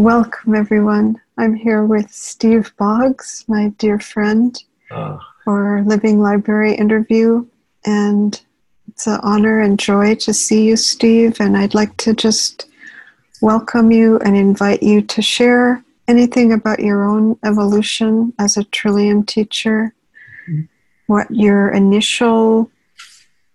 Welcome, 0.00 0.54
everyone. 0.54 1.20
I'm 1.36 1.52
here 1.52 1.84
with 1.84 2.10
Steve 2.10 2.72
Boggs, 2.78 3.44
my 3.48 3.68
dear 3.76 3.98
friend, 3.98 4.56
uh. 4.90 5.18
for 5.44 5.82
Living 5.84 6.22
Library 6.22 6.74
interview. 6.74 7.46
And 7.84 8.40
it's 8.88 9.06
an 9.06 9.20
honor 9.22 9.60
and 9.60 9.78
joy 9.78 10.14
to 10.14 10.32
see 10.32 10.66
you, 10.66 10.76
Steve. 10.76 11.38
And 11.38 11.54
I'd 11.54 11.74
like 11.74 11.94
to 11.98 12.14
just 12.14 12.70
welcome 13.42 13.90
you 13.90 14.18
and 14.20 14.38
invite 14.38 14.82
you 14.82 15.02
to 15.02 15.20
share 15.20 15.84
anything 16.08 16.54
about 16.54 16.80
your 16.80 17.04
own 17.04 17.38
evolution 17.44 18.32
as 18.38 18.56
a 18.56 18.64
Trillium 18.64 19.26
teacher, 19.26 19.94
mm-hmm. 20.48 20.62
what 21.08 21.30
your 21.30 21.72
initial 21.72 22.70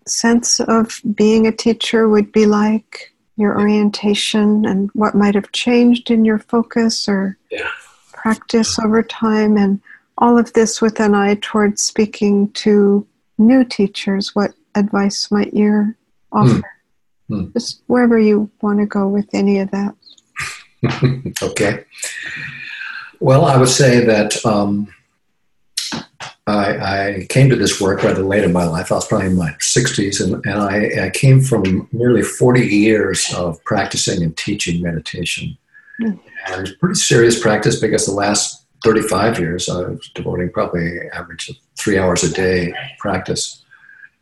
sense 0.06 0.60
of 0.60 1.00
being 1.16 1.48
a 1.48 1.52
teacher 1.52 2.08
would 2.08 2.30
be 2.30 2.46
like, 2.46 3.12
your 3.36 3.58
orientation 3.58 4.64
and 4.64 4.90
what 4.92 5.14
might 5.14 5.34
have 5.34 5.52
changed 5.52 6.10
in 6.10 6.24
your 6.24 6.38
focus 6.38 7.08
or 7.08 7.36
yeah. 7.50 7.68
practice 8.12 8.78
over 8.78 9.02
time, 9.02 9.56
and 9.56 9.80
all 10.18 10.38
of 10.38 10.52
this 10.54 10.80
with 10.80 11.00
an 11.00 11.14
eye 11.14 11.38
towards 11.40 11.82
speaking 11.82 12.50
to 12.52 13.06
new 13.38 13.64
teachers. 13.64 14.34
What 14.34 14.54
advice 14.74 15.30
might 15.30 15.54
you 15.54 15.94
offer? 16.32 16.50
Mm. 16.50 16.62
Mm. 17.30 17.52
Just 17.52 17.82
wherever 17.86 18.18
you 18.18 18.50
want 18.60 18.78
to 18.78 18.86
go 18.86 19.08
with 19.08 19.28
any 19.32 19.58
of 19.58 19.70
that. 19.72 19.94
okay. 21.42 21.84
Well, 23.20 23.44
I 23.46 23.56
would 23.56 23.68
say 23.68 24.04
that 24.04 24.44
um, 24.44 24.88
I, 26.46 27.16
I, 27.18 27.26
came 27.28 27.50
to 27.50 27.56
this 27.56 27.80
work 27.80 28.04
rather 28.04 28.22
late 28.22 28.44
in 28.44 28.52
my 28.52 28.64
life. 28.64 28.92
I 28.92 28.96
was 28.96 29.06
probably 29.06 29.26
in 29.26 29.36
my 29.36 29.50
60s, 29.58 30.22
and, 30.22 30.34
and 30.46 30.60
I, 30.60 31.06
I, 31.06 31.10
came 31.10 31.40
from 31.40 31.88
nearly 31.90 32.22
40 32.22 32.60
years 32.60 33.32
of 33.34 33.62
practicing 33.64 34.22
and 34.22 34.36
teaching 34.36 34.80
meditation. 34.80 35.58
Mm. 36.00 36.20
And 36.46 36.76
pretty 36.78 36.94
serious 36.94 37.40
practice 37.40 37.80
because 37.80 38.06
the 38.06 38.12
last 38.12 38.64
35 38.84 39.40
years 39.40 39.68
I 39.68 39.80
was 39.80 40.10
devoting 40.14 40.50
probably 40.50 40.86
an 40.86 41.10
average 41.12 41.48
of 41.48 41.56
three 41.76 41.98
hours 41.98 42.22
a 42.22 42.32
day 42.32 42.72
practice. 42.98 43.64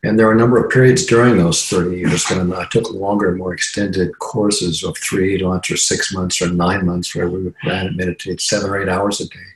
And 0.03 0.17
there 0.17 0.25
were 0.25 0.33
a 0.33 0.37
number 0.37 0.63
of 0.63 0.71
periods 0.71 1.05
during 1.05 1.37
those 1.37 1.67
30 1.67 1.97
years 1.97 2.27
when 2.29 2.53
I 2.53 2.65
took 2.71 2.91
longer, 2.91 3.35
more 3.35 3.53
extended 3.53 4.17
courses 4.17 4.83
of 4.83 4.97
three 4.97 5.41
months 5.41 5.69
or 5.69 5.77
six 5.77 6.13
months 6.13 6.41
or 6.41 6.49
nine 6.49 6.85
months 6.85 7.15
where 7.15 7.29
we 7.29 7.43
would 7.43 7.55
meditate 7.63 8.41
seven 8.41 8.69
or 8.69 8.81
eight 8.81 8.89
hours 8.89 9.19
a 9.21 9.27
day 9.27 9.54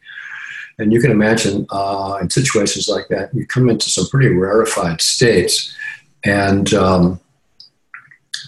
and 0.79 0.93
you 0.93 1.01
can 1.01 1.11
imagine 1.11 1.67
uh, 1.69 2.17
in 2.21 2.29
situations 2.29 2.87
like 2.87 3.09
that, 3.09 3.33
you 3.33 3.45
come 3.45 3.69
into 3.69 3.89
some 3.89 4.07
pretty 4.07 4.29
rarefied 4.29 5.01
states. 5.01 5.75
And 6.23 6.73
um, 6.73 7.19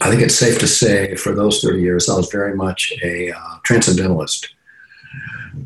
I 0.01 0.09
think 0.09 0.21
it's 0.21 0.35
safe 0.35 0.57
to 0.59 0.67
say 0.67 1.15
for 1.15 1.35
those 1.35 1.61
30 1.61 1.81
years, 1.81 2.09
I 2.09 2.15
was 2.15 2.31
very 2.31 2.55
much 2.55 2.93
a 3.03 3.31
uh, 3.31 3.57
transcendentalist. 3.63 4.47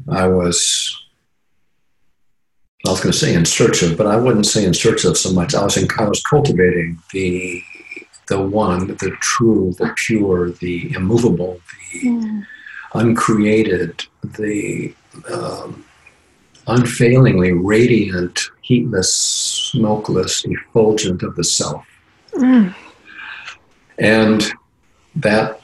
I 0.09 0.27
was, 0.27 1.03
I 2.87 2.89
was 2.89 2.99
going 2.99 3.13
to 3.13 3.17
say 3.17 3.35
in 3.35 3.45
search 3.45 3.83
of, 3.83 3.95
but 3.95 4.07
I 4.07 4.15
wouldn't 4.15 4.47
say 4.47 4.65
in 4.65 4.73
search 4.73 5.05
of 5.05 5.17
so 5.17 5.31
much. 5.31 5.53
I 5.53 5.63
was, 5.63 5.77
in, 5.77 5.87
I 5.99 6.09
was 6.09 6.21
cultivating 6.23 6.99
the, 7.13 7.61
the 8.27 8.41
one, 8.41 8.87
the 8.87 9.15
true, 9.21 9.75
the 9.77 9.93
pure, 9.95 10.49
the 10.49 10.91
immovable, 10.95 11.61
the 11.93 11.99
yeah. 11.99 12.41
uncreated, 12.95 14.03
the 14.23 14.95
um, 15.31 15.84
unfailingly 16.67 17.51
radiant, 17.51 18.39
heatless, 18.61 19.13
smokeless, 19.13 20.43
effulgent 20.45 21.23
of 21.23 21.35
the 21.35 21.43
self. 21.43 21.85
Mm. 22.33 22.73
And 23.99 24.51
that 25.15 25.61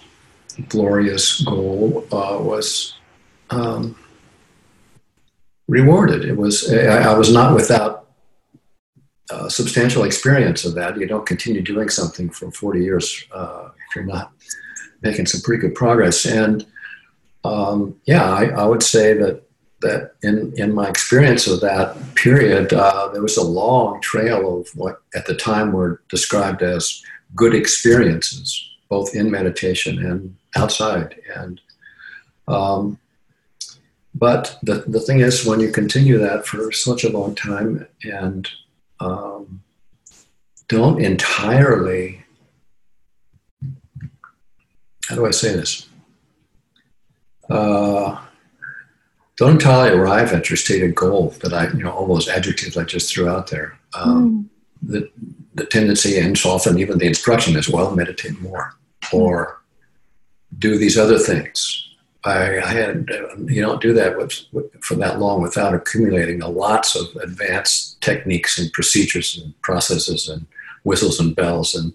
glorious 0.69 1.41
goal 1.41 2.05
uh, 2.11 2.38
was 2.39 2.95
um, 3.49 3.95
rewarded. 5.67 6.25
It 6.25 6.38
was 6.38 6.71
I, 6.71 7.11
I 7.11 7.17
was 7.17 7.33
not 7.33 7.55
without 7.55 8.09
uh, 9.31 9.49
substantial 9.49 10.03
experience 10.03 10.65
of 10.65 10.76
that. 10.76 10.97
You 10.97 11.08
don't 11.08 11.26
continue 11.26 11.61
doing 11.61 11.89
something 11.89 12.30
for 12.30 12.52
40 12.52 12.83
years 12.83 13.26
uh, 13.31 13.70
if 13.89 13.95
you're 13.95 14.05
not 14.05 14.31
making 15.02 15.26
some 15.26 15.42
pretty 15.42 15.61
good 15.61 15.76
progress. 15.76 16.26
And 16.26 16.65
um, 17.43 17.95
yeah, 18.05 18.30
I, 18.30 18.45
I, 18.49 18.65
would 18.65 18.83
say 18.83 19.14
that 19.14 19.43
that 19.81 20.14
in, 20.23 20.53
in 20.58 20.73
my 20.73 20.87
experience 20.87 21.47
of 21.47 21.59
that 21.61 21.97
period, 22.15 22.73
uh, 22.73 23.09
there 23.11 23.21
was 23.21 23.37
a 23.37 23.43
long 23.43 23.99
trail 24.02 24.59
of 24.59 24.69
what 24.75 25.02
at 25.15 25.25
the 25.25 25.36
time 25.36 25.71
were 25.71 26.02
described 26.09 26.61
as 26.61 27.03
good 27.36 27.53
experiences, 27.53 28.70
both 28.89 29.15
in 29.15 29.30
meditation 29.30 30.05
and 30.05 30.36
outside. 30.55 31.15
And 31.36 31.61
um, 32.47 32.99
but 34.14 34.58
the, 34.61 34.83
the 34.87 34.99
thing 34.99 35.21
is, 35.21 35.45
when 35.45 35.59
you 35.59 35.71
continue 35.71 36.17
that 36.17 36.45
for 36.45 36.71
such 36.71 37.03
a 37.03 37.09
long 37.09 37.33
time 37.33 37.87
and 38.03 38.49
um, 38.99 39.61
don't 40.67 41.03
entirely, 41.03 42.23
how 45.08 45.15
do 45.15 45.25
I 45.25 45.31
say 45.31 45.53
this? 45.53 45.87
Uh, 47.49 48.21
don't 49.41 49.53
entirely 49.53 49.97
arrive 49.97 50.33
at 50.33 50.52
your 50.52 50.57
stated 50.57 50.93
goal 50.93 51.33
that 51.41 51.52
I, 51.52 51.67
you 51.69 51.83
know, 51.83 51.89
all 51.89 52.05
those 52.05 52.29
adjectives 52.29 52.77
I 52.77 52.83
just 52.83 53.11
threw 53.11 53.27
out 53.27 53.47
there. 53.47 53.75
Um, 53.95 54.47
mm. 54.85 54.89
the, 54.91 55.09
the 55.55 55.65
tendency 55.65 56.19
and 56.19 56.37
so 56.37 56.52
often 56.52 56.77
even 56.77 56.99
the 56.99 57.07
instruction 57.07 57.55
is, 57.57 57.67
well, 57.67 57.95
meditate 57.95 58.39
more 58.39 58.75
or 59.11 59.59
do 60.59 60.77
these 60.77 60.95
other 60.95 61.17
things. 61.17 61.89
I, 62.23 62.59
I 62.59 62.67
had, 62.67 63.09
you 63.47 63.63
don't 63.63 63.81
do 63.81 63.93
that 63.93 64.15
with, 64.15 64.41
with, 64.52 64.71
for 64.83 64.93
that 64.97 65.17
long 65.17 65.41
without 65.41 65.73
accumulating 65.73 66.41
lots 66.41 66.95
of 66.95 67.08
advanced 67.15 67.99
techniques 67.99 68.59
and 68.59 68.71
procedures 68.73 69.39
and 69.39 69.59
processes 69.63 70.29
and 70.29 70.45
whistles 70.83 71.19
and 71.19 71.35
bells. 71.35 71.73
And, 71.73 71.93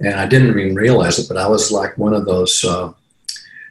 and 0.00 0.14
I 0.14 0.24
didn't 0.24 0.58
even 0.58 0.74
realize 0.74 1.18
it, 1.18 1.28
but 1.28 1.36
I 1.36 1.48
was 1.48 1.70
like 1.70 1.98
one 1.98 2.14
of 2.14 2.24
those 2.24 2.64
uh, 2.64 2.94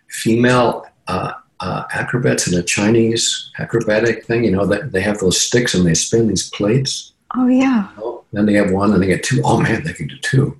female 0.07 0.85
uh, 1.07 1.33
uh, 1.59 1.83
acrobats 1.93 2.47
in 2.47 2.57
a 2.57 2.63
Chinese 2.63 3.51
acrobatic 3.59 4.25
thing. 4.25 4.43
You 4.43 4.51
know, 4.51 4.65
that 4.65 4.91
they 4.91 5.01
have 5.01 5.19
those 5.19 5.39
sticks 5.39 5.73
and 5.73 5.85
they 5.85 5.93
spin 5.93 6.27
these 6.27 6.49
plates. 6.49 7.13
Oh 7.35 7.47
yeah. 7.47 7.89
You 7.97 8.01
know? 8.01 8.23
Then 8.33 8.45
they 8.45 8.53
have 8.53 8.71
one, 8.71 8.93
and 8.93 9.01
they 9.01 9.07
get 9.07 9.23
two. 9.23 9.41
Oh 9.43 9.59
man, 9.59 9.83
they 9.83 9.93
can 9.93 10.07
do 10.07 10.17
two. 10.17 10.59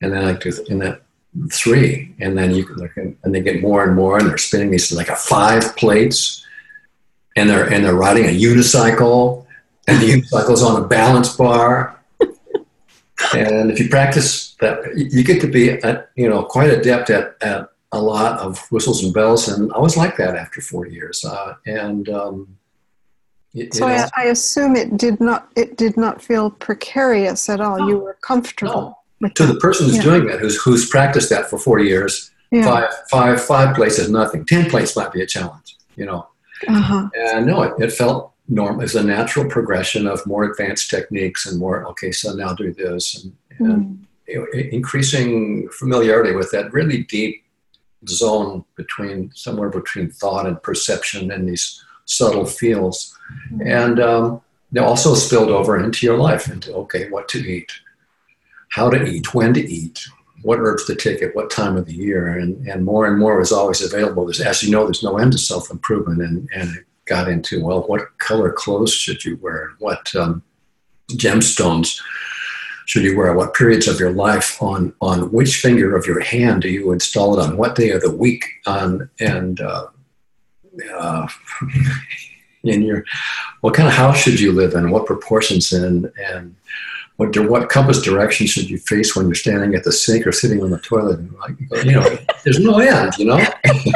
And 0.00 0.12
then 0.12 0.24
like 0.24 0.40
do 0.40 0.52
in 0.68 0.78
that 0.78 1.02
three, 1.52 2.14
and 2.20 2.36
then 2.36 2.54
you 2.54 2.64
can, 2.64 3.16
and 3.22 3.34
they 3.34 3.40
get 3.40 3.60
more 3.60 3.84
and 3.84 3.94
more, 3.94 4.18
and 4.18 4.28
they're 4.28 4.38
spinning 4.38 4.70
these 4.70 4.92
like 4.92 5.08
a 5.08 5.16
five 5.16 5.76
plates, 5.76 6.44
and 7.36 7.48
they're 7.48 7.70
and 7.70 7.84
they're 7.84 7.94
riding 7.94 8.24
a 8.24 8.28
unicycle, 8.28 9.46
and 9.86 10.00
the 10.00 10.06
unicycle's 10.06 10.62
on 10.62 10.82
a 10.82 10.86
balance 10.86 11.36
bar. 11.36 12.00
and 13.34 13.70
if 13.70 13.78
you 13.78 13.88
practice 13.88 14.54
that, 14.60 14.78
you 14.96 15.24
get 15.24 15.40
to 15.40 15.46
be, 15.46 15.70
at, 15.70 16.10
you 16.16 16.28
know, 16.28 16.42
quite 16.42 16.70
adept 16.70 17.10
at, 17.10 17.36
at 17.42 17.70
a 17.94 18.00
lot 18.00 18.40
of 18.40 18.58
whistles 18.70 19.04
and 19.04 19.14
bells, 19.14 19.48
and 19.48 19.72
I 19.72 19.78
was 19.78 19.96
like 19.96 20.16
that 20.16 20.36
after 20.36 20.60
four 20.60 20.86
years. 20.86 21.24
Uh, 21.24 21.54
and 21.66 22.08
um, 22.08 22.56
it, 23.54 23.72
so 23.72 23.88
it 23.88 24.10
I, 24.16 24.22
I, 24.22 24.24
assume 24.26 24.74
it 24.74 24.96
did 24.96 25.20
not 25.20 25.48
it 25.54 25.76
did 25.76 25.96
not 25.96 26.20
feel 26.20 26.50
precarious 26.50 27.48
at 27.48 27.60
all. 27.60 27.78
No, 27.78 27.88
you 27.88 27.98
were 27.98 28.18
comfortable. 28.20 28.98
No. 29.20 29.28
to 29.28 29.46
the 29.46 29.54
person 29.56 29.86
who's 29.86 29.96
yeah. 29.96 30.02
doing 30.02 30.26
that, 30.26 30.40
who's 30.40 30.60
who's 30.60 30.88
practiced 30.88 31.30
that 31.30 31.48
for 31.48 31.58
forty 31.58 31.84
years, 31.84 32.32
yeah. 32.50 32.64
five 32.64 32.90
five 33.10 33.42
five 33.42 33.76
plates 33.76 33.98
is 33.98 34.10
nothing. 34.10 34.44
Ten 34.44 34.68
plates 34.68 34.96
might 34.96 35.12
be 35.12 35.22
a 35.22 35.26
challenge, 35.26 35.76
you 35.96 36.04
know. 36.04 36.26
Uh-huh. 36.66 37.08
And 37.14 37.46
no, 37.46 37.62
it, 37.62 37.74
it 37.78 37.92
felt 37.92 38.32
normal. 38.48 38.82
It's 38.82 38.94
a 38.94 39.04
natural 39.04 39.48
progression 39.48 40.06
of 40.06 40.26
more 40.26 40.44
advanced 40.44 40.90
techniques 40.90 41.46
and 41.46 41.58
more. 41.58 41.86
Okay, 41.88 42.10
so 42.10 42.34
now 42.34 42.52
do 42.52 42.72
this 42.72 43.24
and. 43.24 43.36
and 43.58 43.68
mm. 43.68 43.98
Increasing 44.72 45.68
familiarity 45.68 46.34
with 46.34 46.50
that 46.52 46.72
really 46.72 47.02
deep 47.04 47.43
zone 48.08 48.64
between 48.76 49.30
somewhere 49.34 49.68
between 49.70 50.10
thought 50.10 50.46
and 50.46 50.62
perception 50.62 51.30
and 51.30 51.48
these 51.48 51.84
subtle 52.04 52.46
fields. 52.46 53.16
Mm-hmm. 53.52 53.66
And 53.66 54.00
um, 54.00 54.42
they 54.72 54.80
also 54.80 55.14
spilled 55.14 55.50
over 55.50 55.82
into 55.82 56.06
your 56.06 56.18
life 56.18 56.48
into 56.48 56.74
okay, 56.74 57.08
what 57.10 57.28
to 57.28 57.38
eat, 57.38 57.72
how 58.70 58.90
to 58.90 59.04
eat, 59.04 59.34
when 59.34 59.54
to 59.54 59.60
eat, 59.60 60.04
what 60.42 60.58
herbs 60.58 60.84
to 60.86 60.94
take 60.94 61.22
at 61.22 61.34
what 61.34 61.50
time 61.50 61.76
of 61.76 61.86
the 61.86 61.94
year. 61.94 62.38
And, 62.38 62.66
and 62.66 62.84
more 62.84 63.06
and 63.06 63.18
more 63.18 63.38
was 63.38 63.52
always 63.52 63.82
available. 63.82 64.26
There's, 64.26 64.40
as 64.40 64.62
you 64.62 64.70
know, 64.70 64.84
there's 64.84 65.02
no 65.02 65.18
end 65.18 65.32
to 65.32 65.38
self 65.38 65.70
improvement. 65.70 66.22
And, 66.22 66.48
and 66.54 66.76
it 66.76 66.84
got 67.06 67.28
into, 67.28 67.64
well, 67.64 67.82
what 67.82 68.18
color 68.18 68.52
clothes 68.52 68.92
should 68.92 69.24
you 69.24 69.38
wear? 69.40 69.70
What 69.78 70.14
um, 70.14 70.42
gemstones 71.12 72.00
should 72.86 73.02
you 73.02 73.16
wear 73.16 73.34
what 73.34 73.54
periods 73.54 73.88
of 73.88 73.98
your 73.98 74.12
life 74.12 74.62
on 74.62 74.92
on 75.00 75.32
which 75.32 75.60
finger 75.60 75.96
of 75.96 76.06
your 76.06 76.20
hand 76.20 76.62
do 76.62 76.68
you 76.68 76.92
install 76.92 77.38
it 77.38 77.42
on? 77.42 77.56
What 77.56 77.76
day 77.76 77.90
of 77.90 78.02
the 78.02 78.14
week 78.14 78.44
on 78.66 79.08
and 79.20 79.60
uh, 79.60 79.86
uh, 80.96 81.28
in 82.64 82.82
your 82.82 83.04
what 83.60 83.74
kind 83.74 83.88
of 83.88 83.94
house 83.94 84.18
should 84.18 84.40
you 84.40 84.52
live 84.52 84.74
in? 84.74 84.90
What 84.90 85.06
proportions 85.06 85.72
in? 85.72 86.12
And 86.22 86.56
what 87.16 87.36
what 87.48 87.68
compass 87.68 88.02
direction 88.02 88.46
should 88.46 88.68
you 88.68 88.78
face 88.78 89.14
when 89.14 89.26
you're 89.26 89.34
standing 89.34 89.74
at 89.74 89.84
the 89.84 89.92
sink 89.92 90.26
or 90.26 90.32
sitting 90.32 90.62
on 90.62 90.70
the 90.70 90.78
toilet? 90.78 91.18
And 91.18 91.34
like 91.34 91.84
you 91.84 91.92
know 91.92 92.18
there's 92.44 92.60
no 92.60 92.78
end 92.78 93.12
you 93.18 93.26
know? 93.26 93.44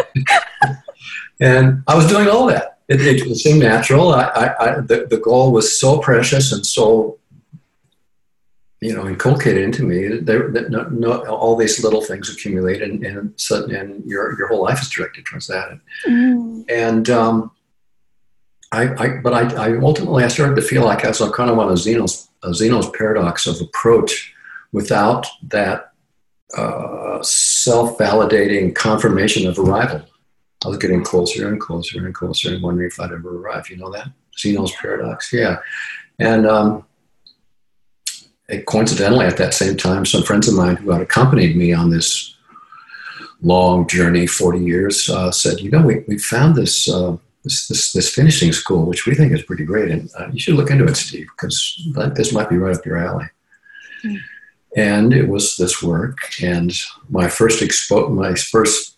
And 1.40 1.82
I 1.86 1.94
was 1.94 2.08
doing 2.08 2.28
all 2.28 2.46
that. 2.46 2.78
It, 2.88 3.00
it 3.00 3.36
seemed 3.36 3.60
natural. 3.60 4.12
I, 4.12 4.22
I, 4.22 4.64
I, 4.64 4.80
the, 4.80 5.06
the 5.08 5.18
goal 5.18 5.52
was 5.52 5.78
so 5.78 5.98
precious 5.98 6.52
and 6.52 6.66
so, 6.66 7.18
you 8.80 8.94
know, 8.94 9.08
inculcated 9.08 9.62
into 9.62 9.82
me. 9.82 10.18
There, 10.18 10.50
that 10.50 10.70
no, 10.70 10.84
no, 10.84 11.24
all 11.26 11.56
these 11.56 11.82
little 11.82 12.00
things 12.00 12.30
accumulate, 12.30 12.80
and 12.82 13.04
and, 13.04 13.32
so, 13.36 13.64
and 13.64 14.04
your 14.04 14.38
your 14.38 14.48
whole 14.48 14.62
life 14.62 14.80
is 14.80 14.88
directed 14.88 15.26
towards 15.26 15.46
that. 15.48 15.78
Mm. 16.06 16.64
And 16.70 17.10
um, 17.10 17.50
I, 18.70 18.94
I, 19.02 19.08
but 19.22 19.32
I, 19.32 19.68
I 19.70 19.76
ultimately 19.78 20.24
I 20.24 20.28
started 20.28 20.56
to 20.56 20.62
feel 20.62 20.84
like 20.84 21.04
I 21.04 21.08
was 21.08 21.18
kind 21.34 21.50
of 21.50 21.58
on 21.58 21.72
a 21.72 21.76
Zeno's, 21.76 22.28
a 22.42 22.52
Zeno's 22.54 22.90
paradox 22.90 23.46
of 23.46 23.60
approach 23.60 24.34
without 24.72 25.26
that 25.44 25.92
uh, 26.56 27.22
self-validating 27.22 28.74
confirmation 28.74 29.48
of 29.48 29.58
arrival. 29.58 30.02
I 30.64 30.68
was 30.68 30.78
getting 30.78 31.02
closer 31.02 31.48
and 31.48 31.60
closer 31.60 32.04
and 32.04 32.14
closer 32.14 32.52
and 32.52 32.62
wondering 32.62 32.88
if 32.88 33.00
I'd 33.00 33.12
ever 33.12 33.38
arrive. 33.38 33.70
You 33.70 33.78
know 33.78 33.90
that 33.92 34.08
Zeno's 34.38 34.72
paradox, 34.72 35.32
yeah. 35.32 35.58
And 36.18 36.46
um, 36.46 36.84
coincidentally, 38.66 39.26
at 39.26 39.36
that 39.36 39.54
same 39.54 39.76
time, 39.76 40.06
some 40.06 40.22
friends 40.22 40.48
of 40.48 40.54
mine 40.54 40.76
who 40.76 40.90
had 40.90 41.02
accompanied 41.02 41.56
me 41.56 41.72
on 41.72 41.90
this 41.90 42.34
long 43.42 43.86
journey, 43.86 44.26
40 44.26 44.58
years, 44.58 45.08
uh, 45.08 45.30
said, 45.30 45.60
"You 45.60 45.70
know, 45.70 45.82
we 45.82 46.04
we 46.06 46.18
found 46.18 46.56
this." 46.56 46.88
Uh, 46.88 47.16
this, 47.44 47.68
this, 47.68 47.92
this, 47.92 48.12
finishing 48.12 48.52
school, 48.52 48.84
which 48.84 49.06
we 49.06 49.14
think 49.14 49.32
is 49.32 49.42
pretty 49.42 49.64
great. 49.64 49.90
And 49.90 50.10
uh, 50.18 50.28
you 50.32 50.40
should 50.40 50.56
look 50.56 50.70
into 50.70 50.84
it, 50.84 50.96
Steve, 50.96 51.28
because 51.36 51.88
this 52.14 52.32
might 52.32 52.50
be 52.50 52.58
right 52.58 52.76
up 52.76 52.84
your 52.84 52.98
alley. 52.98 53.26
Mm. 54.04 54.18
And 54.76 55.12
it 55.14 55.28
was 55.28 55.56
this 55.56 55.82
work. 55.82 56.18
And 56.42 56.72
my 57.08 57.28
first 57.28 57.62
expo- 57.62 58.10
my 58.10 58.34
first 58.34 58.96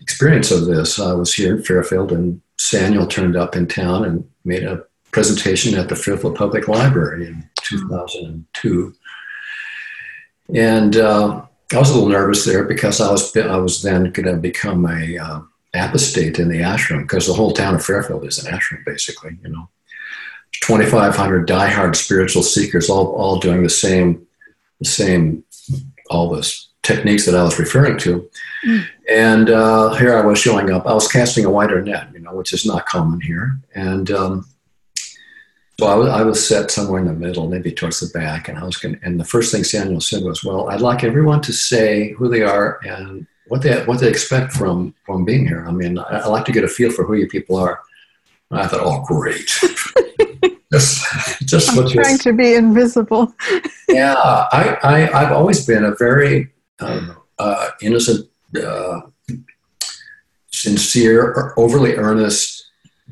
experience 0.00 0.50
of 0.50 0.66
this, 0.66 0.98
I 0.98 1.12
was 1.12 1.34
here 1.34 1.56
in 1.56 1.62
Fairfield, 1.62 2.10
and 2.10 2.40
Samuel 2.58 3.06
turned 3.06 3.36
up 3.36 3.54
in 3.54 3.66
town 3.66 4.04
and 4.04 4.28
made 4.44 4.64
a 4.64 4.84
presentation 5.12 5.78
at 5.78 5.88
the 5.88 5.96
Fairfield 5.96 6.36
Public 6.36 6.68
Library 6.68 7.26
in 7.26 7.48
2002. 7.68 8.94
And 10.54 10.96
uh, 10.96 11.42
I 11.72 11.78
was 11.78 11.90
a 11.90 11.94
little 11.94 12.08
nervous 12.08 12.44
there 12.44 12.64
because 12.64 13.00
I 13.00 13.10
was 13.10 13.36
I 13.36 13.56
was 13.56 13.82
then 13.82 14.10
going 14.12 14.34
to 14.34 14.40
become 14.40 14.86
a 14.86 15.18
uh, 15.18 15.40
apostate 15.74 16.38
in 16.38 16.48
the 16.48 16.60
ashram 16.60 17.02
because 17.02 17.26
the 17.26 17.34
whole 17.34 17.52
town 17.52 17.74
of 17.74 17.84
Fairfield 17.84 18.26
is 18.26 18.42
an 18.44 18.52
ashram, 18.52 18.84
basically. 18.86 19.38
You 19.42 19.50
know, 19.50 19.68
2,500 20.62 21.46
diehard 21.46 21.96
spiritual 21.96 22.42
seekers, 22.42 22.88
all 22.88 23.08
all 23.12 23.38
doing 23.38 23.62
the 23.62 23.70
same, 23.70 24.26
the 24.78 24.86
same, 24.86 25.44
all 26.10 26.30
this 26.30 26.68
techniques 26.82 27.26
that 27.26 27.34
I 27.34 27.42
was 27.42 27.58
referring 27.58 27.98
to. 27.98 28.30
Mm. 28.66 28.86
And 29.10 29.50
uh, 29.50 29.94
here 29.94 30.16
I 30.16 30.24
was 30.24 30.38
showing 30.38 30.70
up. 30.70 30.86
I 30.86 30.94
was 30.94 31.06
casting 31.06 31.44
a 31.44 31.50
wider 31.50 31.82
net, 31.82 32.08
you 32.14 32.20
know, 32.20 32.34
which 32.34 32.54
is 32.54 32.64
not 32.64 32.86
common 32.86 33.20
here. 33.20 33.60
And 33.74 34.10
um, 34.10 34.46
so 35.80 35.86
I 35.86 35.94
was, 35.94 36.08
I 36.08 36.22
was 36.22 36.48
set 36.48 36.70
somewhere 36.72 37.00
in 37.00 37.06
the 37.06 37.12
middle, 37.12 37.48
maybe 37.48 37.70
towards 37.70 38.00
the 38.00 38.18
back. 38.18 38.48
And 38.48 38.58
I 38.58 38.64
was 38.64 38.76
going. 38.76 38.98
And 39.02 39.20
the 39.20 39.24
first 39.24 39.52
thing 39.52 39.62
Samuel 39.62 40.00
said 40.00 40.24
was, 40.24 40.42
"Well, 40.42 40.68
I'd 40.70 40.80
like 40.80 41.04
everyone 41.04 41.40
to 41.42 41.52
say 41.52 42.12
who 42.12 42.28
they 42.28 42.42
are 42.42 42.80
and 42.84 43.26
what 43.46 43.62
they 43.62 43.84
what 43.84 44.00
they 44.00 44.08
expect 44.08 44.52
from 44.52 44.94
from 45.06 45.24
being 45.24 45.46
here. 45.46 45.64
I 45.66 45.70
mean, 45.70 45.98
I, 45.98 46.20
I 46.20 46.26
like 46.26 46.44
to 46.46 46.52
get 46.52 46.64
a 46.64 46.68
feel 46.68 46.90
for 46.90 47.04
who 47.04 47.14
you 47.14 47.28
people 47.28 47.56
are." 47.56 47.80
And 48.50 48.60
I 48.60 48.66
thought, 48.66 48.80
"Oh, 48.82 49.04
great." 49.06 49.46
just, 50.72 51.06
just 51.46 51.78
I'm 51.78 51.88
trying 51.88 52.18
to 52.18 52.32
be 52.32 52.54
invisible. 52.54 53.32
yeah, 53.88 54.14
I, 54.16 54.78
I 54.82 55.22
I've 55.22 55.32
always 55.32 55.64
been 55.64 55.84
a 55.84 55.94
very 55.94 56.52
um, 56.80 57.16
uh, 57.38 57.70
innocent, 57.80 58.28
uh, 58.60 59.02
sincere, 60.50 61.54
overly 61.56 61.94
earnest, 61.94 62.57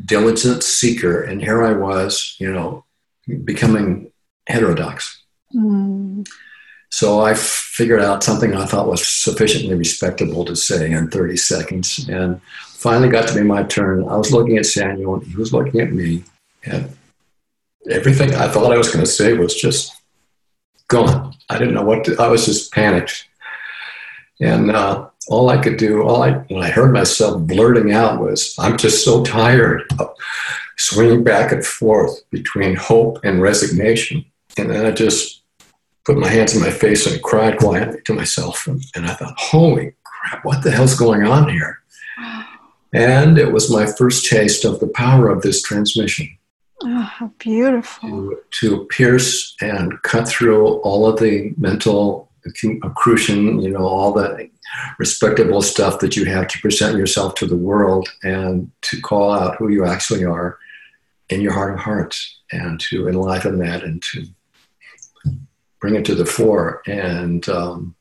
diligent 0.04 0.62
seeker, 0.62 1.22
and 1.22 1.40
here 1.40 1.64
I 1.64 1.72
was, 1.72 2.36
you 2.38 2.52
know, 2.52 2.84
becoming 3.44 4.12
heterodox. 4.46 5.24
Mm. 5.54 6.26
So 6.90 7.20
I 7.20 7.34
figured 7.34 8.00
out 8.00 8.22
something 8.22 8.54
I 8.54 8.64
thought 8.64 8.88
was 8.88 9.06
sufficiently 9.06 9.74
respectable 9.74 10.44
to 10.44 10.56
say 10.56 10.92
in 10.92 11.10
30 11.10 11.36
seconds, 11.36 12.08
and 12.08 12.40
finally 12.42 13.08
got 13.08 13.28
to 13.28 13.34
be 13.34 13.42
my 13.42 13.64
turn. 13.64 14.08
I 14.08 14.16
was 14.16 14.32
looking 14.32 14.56
at 14.56 14.66
Samuel, 14.66 15.16
and 15.16 15.26
he 15.26 15.36
was 15.36 15.52
looking 15.52 15.80
at 15.80 15.92
me, 15.92 16.24
and 16.64 16.96
everything 17.90 18.34
I 18.34 18.48
thought 18.48 18.72
I 18.72 18.78
was 18.78 18.88
going 18.88 19.04
to 19.04 19.10
say 19.10 19.32
was 19.32 19.54
just 19.54 19.92
gone. 20.88 21.34
I 21.50 21.58
didn't 21.58 21.74
know 21.74 21.84
what 21.84 22.04
to, 22.04 22.16
I 22.20 22.28
was 22.28 22.46
just 22.46 22.72
panicked. 22.72 23.26
And 24.40 24.70
uh, 24.70 25.08
all 25.28 25.48
I 25.48 25.58
could 25.58 25.76
do, 25.76 26.02
all 26.02 26.22
I, 26.22 26.32
when 26.32 26.62
I 26.62 26.70
heard 26.70 26.92
myself 26.92 27.42
blurting 27.42 27.92
out 27.92 28.20
was, 28.20 28.54
I'm 28.58 28.76
just 28.76 29.04
so 29.04 29.24
tired 29.24 29.84
of 29.98 30.14
swinging 30.76 31.24
back 31.24 31.52
and 31.52 31.64
forth 31.64 32.20
between 32.30 32.76
hope 32.76 33.18
and 33.24 33.40
resignation. 33.40 34.24
And 34.58 34.70
then 34.70 34.84
I 34.84 34.90
just 34.90 35.42
put 36.04 36.18
my 36.18 36.28
hands 36.28 36.54
in 36.54 36.62
my 36.62 36.70
face 36.70 37.06
and 37.06 37.22
cried 37.22 37.58
quietly 37.58 38.00
to 38.04 38.14
myself. 38.14 38.66
And, 38.66 38.82
and 38.94 39.06
I 39.06 39.14
thought, 39.14 39.34
holy 39.38 39.94
crap, 40.04 40.44
what 40.44 40.62
the 40.62 40.70
hell's 40.70 40.94
going 40.94 41.24
on 41.24 41.48
here? 41.48 41.80
And 42.92 43.36
it 43.36 43.52
was 43.52 43.70
my 43.70 43.86
first 43.86 44.26
taste 44.26 44.64
of 44.64 44.80
the 44.80 44.86
power 44.88 45.28
of 45.28 45.42
this 45.42 45.60
transmission. 45.60 46.28
Oh, 46.82 47.00
how 47.00 47.32
beautiful. 47.38 48.08
To, 48.08 48.40
to 48.60 48.84
pierce 48.86 49.56
and 49.60 50.00
cut 50.02 50.28
through 50.28 50.76
all 50.78 51.06
of 51.06 51.18
the 51.18 51.52
mental 51.58 52.25
accretion, 52.82 53.60
you 53.60 53.70
know, 53.70 53.86
all 53.86 54.12
the 54.12 54.48
respectable 54.98 55.62
stuff 55.62 56.00
that 56.00 56.16
you 56.16 56.24
have 56.24 56.48
to 56.48 56.58
present 56.60 56.96
yourself 56.96 57.34
to 57.36 57.46
the 57.46 57.56
world 57.56 58.08
and 58.22 58.70
to 58.82 59.00
call 59.00 59.32
out 59.32 59.56
who 59.56 59.68
you 59.68 59.84
actually 59.84 60.24
are 60.24 60.58
in 61.28 61.40
your 61.40 61.52
heart 61.52 61.74
of 61.74 61.80
hearts 61.80 62.40
and 62.52 62.80
to 62.80 63.08
enliven 63.08 63.58
that 63.58 63.82
and 63.82 64.02
to 64.02 64.26
bring 65.80 65.94
it 65.94 66.04
to 66.04 66.14
the 66.14 66.26
fore. 66.26 66.82
And 66.86 67.48
um, 67.48 67.94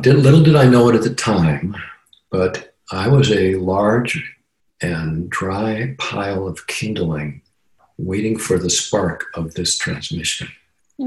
did, 0.00 0.16
little 0.16 0.42
did 0.42 0.56
I 0.56 0.66
know 0.66 0.88
it 0.88 0.96
at 0.96 1.02
the 1.02 1.14
time, 1.14 1.76
but 2.30 2.74
I 2.90 3.08
was 3.08 3.30
a 3.30 3.54
large 3.56 4.36
and 4.80 5.30
dry 5.30 5.94
pile 5.98 6.46
of 6.46 6.66
kindling 6.66 7.41
waiting 7.98 8.38
for 8.38 8.58
the 8.58 8.70
spark 8.70 9.26
of 9.34 9.54
this 9.54 9.78
transmission. 9.78 10.48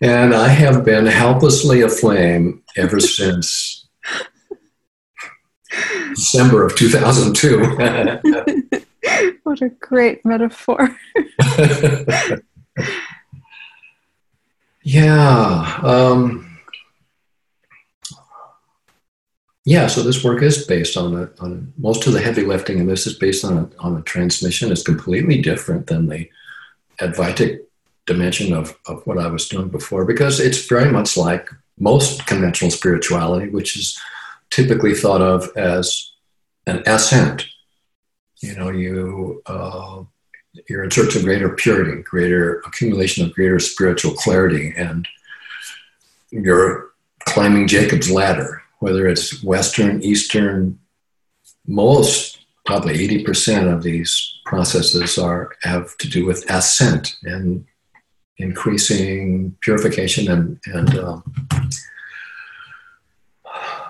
and 0.00 0.34
I 0.34 0.48
have 0.48 0.84
been 0.84 1.06
helplessly 1.06 1.82
aflame 1.82 2.62
ever 2.76 2.98
since 3.00 3.86
December 6.14 6.64
of 6.64 6.74
2002. 6.76 7.60
what 9.42 9.62
a 9.62 9.68
great 9.68 10.24
metaphor. 10.24 10.96
yeah. 14.82 15.80
Um, 15.82 16.43
Yeah, 19.64 19.86
so 19.86 20.02
this 20.02 20.22
work 20.22 20.42
is 20.42 20.66
based 20.66 20.96
on 20.96 21.16
a, 21.16 21.30
on 21.42 21.72
most 21.78 22.06
of 22.06 22.12
the 22.12 22.20
heavy 22.20 22.42
lifting, 22.42 22.80
and 22.80 22.88
this 22.88 23.06
is 23.06 23.18
based 23.18 23.44
on 23.44 23.56
a, 23.56 23.82
on 23.82 23.96
a 23.96 24.02
transmission. 24.02 24.70
It's 24.70 24.82
completely 24.82 25.40
different 25.40 25.86
than 25.86 26.06
the 26.06 26.28
Advaitic 27.00 27.60
dimension 28.06 28.52
of, 28.52 28.78
of 28.86 29.06
what 29.06 29.18
I 29.18 29.26
was 29.26 29.48
doing 29.48 29.68
before 29.68 30.04
because 30.04 30.38
it's 30.38 30.66
very 30.66 30.92
much 30.92 31.16
like 31.16 31.48
most 31.78 32.26
conventional 32.26 32.70
spirituality, 32.70 33.48
which 33.48 33.76
is 33.76 33.98
typically 34.50 34.94
thought 34.94 35.22
of 35.22 35.48
as 35.56 36.12
an 36.66 36.82
ascent. 36.86 37.46
You 38.42 38.54
know, 38.56 38.68
you 38.68 39.42
uh, 39.46 40.04
you're 40.68 40.84
in 40.84 40.90
search 40.90 41.16
of 41.16 41.24
greater 41.24 41.48
purity, 41.48 42.02
greater 42.02 42.60
accumulation 42.66 43.24
of 43.24 43.32
greater 43.32 43.58
spiritual 43.58 44.12
clarity, 44.12 44.74
and 44.76 45.08
you're 46.30 46.90
climbing 47.24 47.66
Jacob's 47.66 48.10
ladder 48.10 48.62
whether 48.84 49.08
it's 49.08 49.42
Western, 49.42 50.02
Eastern, 50.02 50.78
most, 51.66 52.44
probably 52.66 53.08
80% 53.24 53.72
of 53.72 53.82
these 53.82 54.40
processes 54.44 55.16
are 55.16 55.56
have 55.62 55.96
to 55.96 56.06
do 56.06 56.26
with 56.26 56.44
ascent 56.50 57.16
and 57.22 57.64
increasing 58.36 59.56
purification 59.62 60.30
and, 60.30 60.60
and 60.66 60.98
um, 60.98 61.24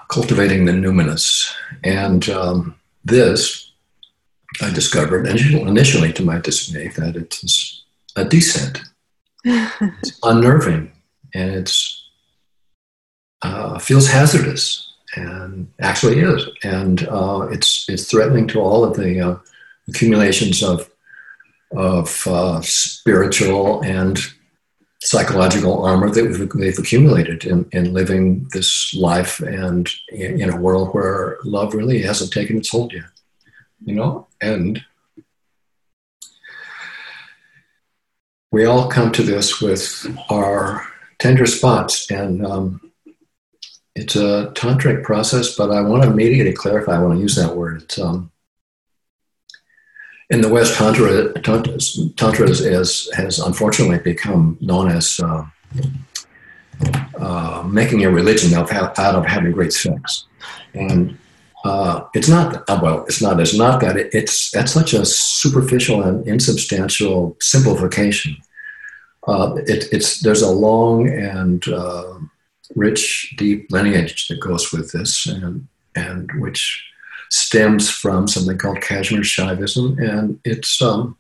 cultivating 0.09 0.65
the 0.65 0.73
numinous. 0.73 1.53
And 1.83 2.29
um, 2.29 2.77
this, 3.05 3.73
I 4.63 4.71
discovered 4.71 5.27
initially 5.27 6.13
to 6.13 6.23
my 6.23 6.39
dismay 6.39 6.87
that 6.99 7.17
it's 7.17 7.83
a 8.15 8.25
descent. 8.25 8.79
it's 9.45 10.21
unnerving 10.23 10.93
and 11.35 11.51
it's 11.51 12.04
uh, 13.45 13.79
feels 13.79 14.09
hazardous 14.09 14.93
and 15.17 15.71
actually 15.81 16.19
is. 16.19 16.49
And 16.65 17.07
uh, 17.09 17.49
it's, 17.51 17.89
it's 17.89 18.11
threatening 18.11 18.49
to 18.49 18.61
all 18.61 18.85
of 18.85 18.97
the 18.97 19.21
uh, 19.21 19.37
accumulations 19.89 20.63
of, 20.63 20.91
of 21.77 22.27
uh, 22.27 22.61
spiritual 22.63 23.83
and 23.83 24.19
psychological 25.03 25.85
armor 25.85 26.09
that 26.09 26.51
they've 26.59 26.79
accumulated 26.79 27.45
in, 27.45 27.69
in 27.73 27.93
living 27.93 28.49
this 28.53 28.95
life 28.95 29.39
and 29.41 29.91
in, 30.09 30.41
in 30.41 30.51
a 30.51 30.57
world 30.57 30.95
where 30.95 31.37
love 31.45 31.75
really 31.75 32.01
hasn't 32.01 32.33
taken 32.33 32.57
its 32.57 32.71
hold 32.71 32.93
yet. 32.93 33.05
You 33.85 33.95
know, 33.95 34.27
and 34.41 34.83
we 38.51 38.65
all 38.65 38.89
come 38.89 39.13
to 39.13 39.23
this 39.23 39.61
with 39.61 40.07
our 40.31 40.87
tender 41.19 41.45
spots, 41.45 42.11
and 42.11 42.47
um, 42.47 42.81
it's 43.95 44.17
a 44.17 44.53
tantric 44.55 45.03
process. 45.03 45.57
But 45.57 45.71
I 45.71 45.81
want 45.81 46.03
to 46.03 46.11
immediately 46.11 46.53
clarify. 46.53 46.97
I 46.97 47.03
want 47.03 47.15
to 47.15 47.21
use 47.21 47.37
that 47.37 47.55
word. 47.55 47.83
It's, 47.83 47.99
um, 47.99 48.31
in 50.31 50.41
the 50.41 50.49
West, 50.49 50.75
Tantra, 50.75 51.33
Tantra, 51.43 51.79
Tantra 52.17 52.49
is, 52.49 53.13
has 53.15 53.39
unfortunately 53.39 53.99
become 53.99 54.57
known 54.61 54.91
as 54.91 55.21
uh, 55.21 55.45
uh, 57.19 57.63
making 57.71 58.05
a 58.05 58.11
religion 58.11 58.55
out 58.55 58.71
of, 58.71 58.99
out 58.99 59.15
of 59.15 59.27
having 59.27 59.53
great 59.53 59.73
sex. 59.73 60.25
And 60.73 61.19
uh, 61.65 62.07
it's 62.15 62.29
not, 62.29 62.69
uh, 62.69 62.81
well, 62.83 63.05
it's 63.05 63.23
not, 63.23 63.39
it's 63.39 63.57
not 63.57 63.81
that. 63.81 63.97
It, 63.97 64.15
it's, 64.15 64.51
that's 64.51 64.73
such 64.73 64.93
a 64.93 65.05
superficial 65.05 66.03
and 66.03 66.27
insubstantial 66.27 67.37
simplification. 67.41 68.37
Uh, 69.29 69.55
it, 69.67 69.87
it's, 69.93 70.21
there's 70.21 70.43
a 70.43 70.51
long 70.51 71.09
and 71.09 71.69
uh, 71.69 72.15
rich, 72.75 73.35
deep 73.37 73.71
lineage 73.71 74.29
that 74.29 74.41
goes 74.41 74.73
with 74.73 74.93
this, 74.93 75.27
and, 75.27 75.67
and 75.95 76.31
which 76.41 76.85
stems 77.31 77.91
from 77.91 78.29
something 78.29 78.59
called 78.59 78.81
Kashmir 78.81 79.23
Shaivism, 79.23 79.99
and 79.99 80.41
it's 80.45 80.81
um, 80.81 81.17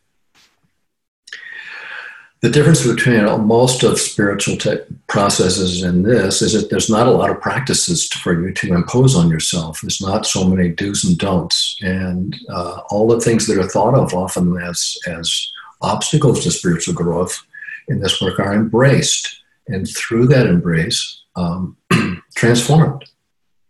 the 2.44 2.50
difference 2.50 2.86
between 2.86 3.24
most 3.46 3.82
of 3.84 3.98
spiritual 3.98 4.58
te- 4.58 4.76
processes 5.06 5.82
and 5.82 6.04
this 6.04 6.42
is 6.42 6.52
that 6.52 6.68
there's 6.68 6.90
not 6.90 7.06
a 7.06 7.10
lot 7.10 7.30
of 7.30 7.40
practices 7.40 8.06
for 8.08 8.38
you 8.38 8.52
to 8.52 8.74
impose 8.74 9.16
on 9.16 9.30
yourself. 9.30 9.80
There's 9.80 10.02
not 10.02 10.26
so 10.26 10.44
many 10.44 10.68
do's 10.68 11.04
and 11.04 11.16
don'ts, 11.16 11.78
and 11.80 12.36
uh, 12.50 12.80
all 12.90 13.08
the 13.08 13.18
things 13.18 13.46
that 13.46 13.56
are 13.56 13.66
thought 13.66 13.94
of 13.94 14.12
often 14.12 14.58
as 14.58 14.98
as 15.06 15.50
obstacles 15.80 16.44
to 16.44 16.50
spiritual 16.50 16.92
growth 16.92 17.42
in 17.88 18.00
this 18.00 18.20
work 18.20 18.38
are 18.38 18.52
embraced, 18.52 19.42
and 19.68 19.88
through 19.88 20.26
that 20.26 20.46
embrace, 20.46 21.23
um, 21.36 21.76
transformed 22.34 23.04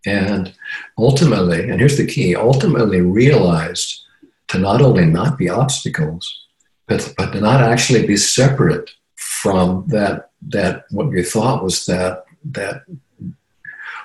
and 0.06 0.54
ultimately, 0.99 1.68
and 1.68 1.80
here's 1.80 1.97
the 1.97 2.06
key 2.06 2.37
ultimately 2.37 3.00
realized 3.00 4.02
to 4.49 4.59
not 4.59 4.83
only 4.83 5.06
not 5.06 5.38
be 5.38 5.49
obstacles, 5.49 6.47
but, 6.87 7.14
but 7.16 7.33
to 7.33 7.40
not 7.40 7.62
actually 7.62 8.06
be 8.06 8.16
separate 8.16 8.90
from 9.16 9.85
that, 9.88 10.30
that 10.49 10.85
what 10.90 11.11
you 11.11 11.25
thought 11.25 11.62
was 11.62 11.87
that, 11.87 12.25
that 12.44 12.83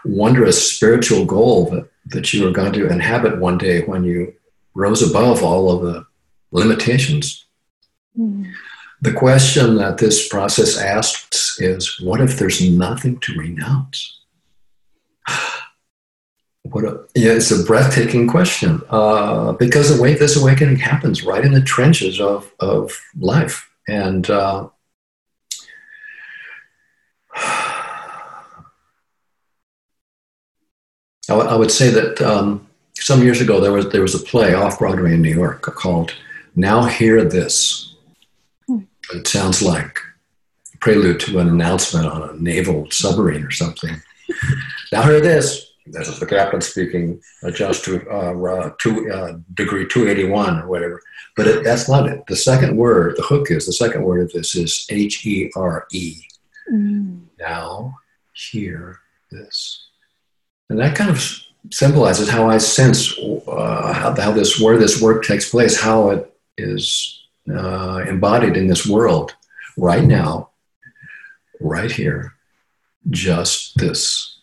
wondrous 0.06 0.72
spiritual 0.72 1.25
goal 1.25 1.66
that, 1.66 1.89
that 2.06 2.34
you 2.34 2.46
were 2.46 2.51
going 2.51 2.72
to 2.74 2.89
inhabit 2.89 3.39
one 3.39 3.58
day 3.58 3.82
when 3.82 4.04
you 4.04 4.34
rose 4.74 5.08
above 5.08 5.44
all 5.44 5.70
of 5.70 5.82
the 5.82 6.06
limitations. 6.51 7.46
Mm. 8.18 8.50
The 9.01 9.13
question 9.13 9.77
that 9.77 9.98
this 9.98 10.27
process 10.27 10.77
asks 10.77 11.60
is 11.60 12.00
what 12.01 12.20
if 12.20 12.38
there's 12.38 12.62
nothing 12.70 13.20
to 13.20 13.34
renounce? 13.38 14.20
What 16.63 16.84
a, 16.84 17.00
yeah, 17.15 17.32
it's 17.32 17.51
a 17.51 17.63
breathtaking 17.63 18.27
question 18.27 18.82
uh, 18.89 19.53
because 19.53 19.96
the 19.96 20.00
way 20.00 20.13
this 20.13 20.36
awakening 20.39 20.75
happens 20.75 21.24
right 21.24 21.44
in 21.44 21.53
the 21.53 21.62
trenches 21.62 22.20
of, 22.20 22.51
of 22.60 22.91
life. 23.18 23.72
And 23.88 24.29
uh, 24.29 24.68
I, 31.29 31.56
would 31.56 31.72
say 31.72 31.89
that 31.89 32.22
um, 32.22 32.68
some 32.96 33.24
years 33.24 33.41
ago 33.41 33.60
there 33.62 33.72
was, 33.72 33.89
there 33.89 34.01
was 34.01 34.13
a 34.13 34.20
play 34.20 34.53
off 34.53 34.79
Broadway 34.79 35.13
in 35.13 35.22
New 35.24 35.34
York 35.34 35.62
called 35.62 36.13
Now 36.56 36.84
Hear 36.84 37.24
This. 37.24 37.79
It 39.13 39.28
sounds 39.28 39.62
like 39.62 40.00
a 40.74 40.78
prelude 40.78 41.20
to 41.22 41.39
an 41.39 41.50
announcement 41.50 42.06
on 42.06 42.30
a 42.30 42.42
naval 42.42 42.89
submarine 42.92 43.44
or 43.44 43.51
something. 43.51 44.01
now 44.92 45.04
hear 45.04 45.22
this 45.22 45.70
this 45.92 46.08
is 46.08 46.20
the 46.20 46.25
captain 46.25 46.62
speaking, 46.62 47.22
adjust 47.44 47.84
to, 47.86 48.08
uh, 48.10 48.72
to 48.80 49.12
uh, 49.12 49.38
degree 49.54 49.88
281 49.88 50.60
or 50.60 50.68
whatever. 50.68 51.01
But 51.36 51.48
it, 51.48 51.63
that's 51.63 51.89
not 51.89 52.08
it. 52.08 52.25
The 52.28 52.36
second 52.36 52.75
word, 52.75 53.16
the 53.18 53.24
hook 53.24 53.50
is, 53.50 53.66
the 53.66 53.74
second 53.74 54.04
word 54.04 54.22
of 54.22 54.32
this 54.32 54.56
is 54.56 54.86
H 54.89 55.25
E 55.25 55.51
R 55.56 55.88
E. 55.92 56.22
Mm. 56.72 57.22
Now, 57.39 57.96
hear 58.34 59.00
this. 59.32 59.88
And 60.70 60.80
that 60.80 60.96
kind 60.96 61.10
of 61.10 61.24
symbolizes 61.72 62.30
how 62.30 62.50
I 62.50 62.58
sense 62.58 63.18
uh, 63.18 63.94
how, 63.94 64.16
how, 64.16 64.32
this, 64.32 64.60
where 64.60 64.78
this 64.78 65.01
work 65.01 65.24
takes 65.24 65.50
place, 65.50 65.80
how 65.80 66.10
it 66.10 66.34
is 66.58 67.19
uh, 67.50 68.03
embodied 68.08 68.58
in 68.58 68.68
this 68.68 68.86
world 68.86 69.36
right 69.77 70.03
now, 70.03 70.50
right 71.60 71.91
here, 71.91 72.34
just 73.10 73.77
this 73.77 74.38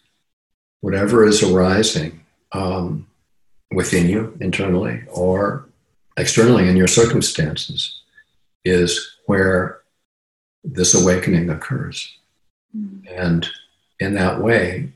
whatever 0.81 1.27
is 1.27 1.43
arising 1.43 2.21
um, 2.53 3.07
within 3.73 4.09
you 4.09 4.37
internally 4.41 5.03
or 5.11 5.67
externally 6.17 6.69
in 6.69 6.77
your 6.77 6.87
circumstances 6.87 8.01
is 8.65 9.17
where 9.27 9.81
this 10.65 10.95
awakening 10.95 11.51
occurs. 11.51 12.17
Mm-hmm. 12.77 13.07
And 13.17 13.49
in 14.01 14.15
that 14.15 14.41
way, 14.41 14.93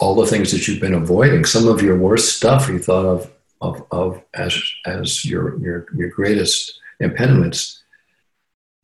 all 0.00 0.14
the 0.14 0.26
things 0.26 0.52
that 0.52 0.66
you've 0.66 0.80
been 0.80 0.94
avoiding, 0.94 1.44
some 1.44 1.66
of 1.66 1.82
your 1.82 1.98
worst 1.98 2.36
stuff 2.36 2.68
you 2.68 2.78
thought 2.78 3.06
of, 3.06 3.30
of, 3.60 3.84
of 3.90 4.22
as, 4.34 4.60
as 4.86 5.24
your, 5.24 5.58
your, 5.58 5.86
your 5.94 6.08
greatest 6.08 6.78
impediments, 7.00 7.82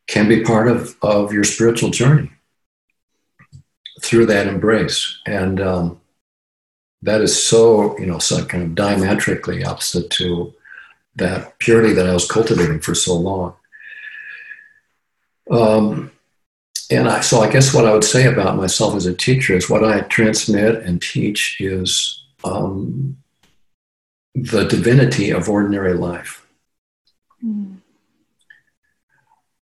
can 0.07 0.29
be 0.29 0.43
part 0.43 0.69
of, 0.69 0.97
of 1.03 1.33
your 1.33 1.45
spiritual 1.45 1.91
journey 1.91 2.31
through 4.03 4.27
that 4.27 4.47
embrace. 4.47 5.19
And 5.27 5.61
um, 5.61 6.01
that 7.03 7.21
is 7.21 7.41
so, 7.41 7.99
you 7.99 8.07
know, 8.07 8.19
so 8.19 8.45
kind 8.45 8.63
of 8.63 8.75
diametrically 8.75 9.65
opposite 9.65 10.11
to 10.11 10.53
that 11.17 11.59
purity 11.59 11.93
that 11.95 12.09
I 12.09 12.13
was 12.13 12.31
cultivating 12.31 12.81
for 12.81 12.95
so 12.95 13.15
long. 13.15 13.55
Um, 15.51 16.11
and 16.91 17.09
I, 17.09 17.21
so 17.21 17.41
I 17.41 17.51
guess 17.51 17.73
what 17.73 17.87
I 17.87 17.93
would 17.93 18.05
say 18.05 18.27
about 18.27 18.57
myself 18.57 18.95
as 18.95 19.07
a 19.07 19.15
teacher 19.15 19.55
is 19.55 19.71
what 19.71 19.85
I 19.85 20.01
transmit 20.03 20.83
and 20.83 21.01
teach 21.01 21.57
is 21.61 22.23
um, 22.43 23.17
the 24.35 24.65
divinity 24.65 25.31
of 25.31 25.49
ordinary 25.49 25.95
life. 25.95 26.47
Mm. 27.43 27.79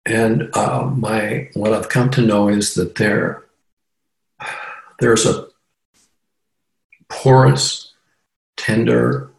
And 0.05 0.49
uh, 0.53 0.91
my 0.93 1.49
what 1.53 1.73
I've 1.73 1.89
come 1.89 2.09
to 2.11 2.21
know 2.21 2.49
is 2.49 2.73
that 2.75 2.95
there 2.95 3.43
there's 4.99 5.25
a 5.25 5.47
porous, 7.07 7.93
tender, 8.57 9.31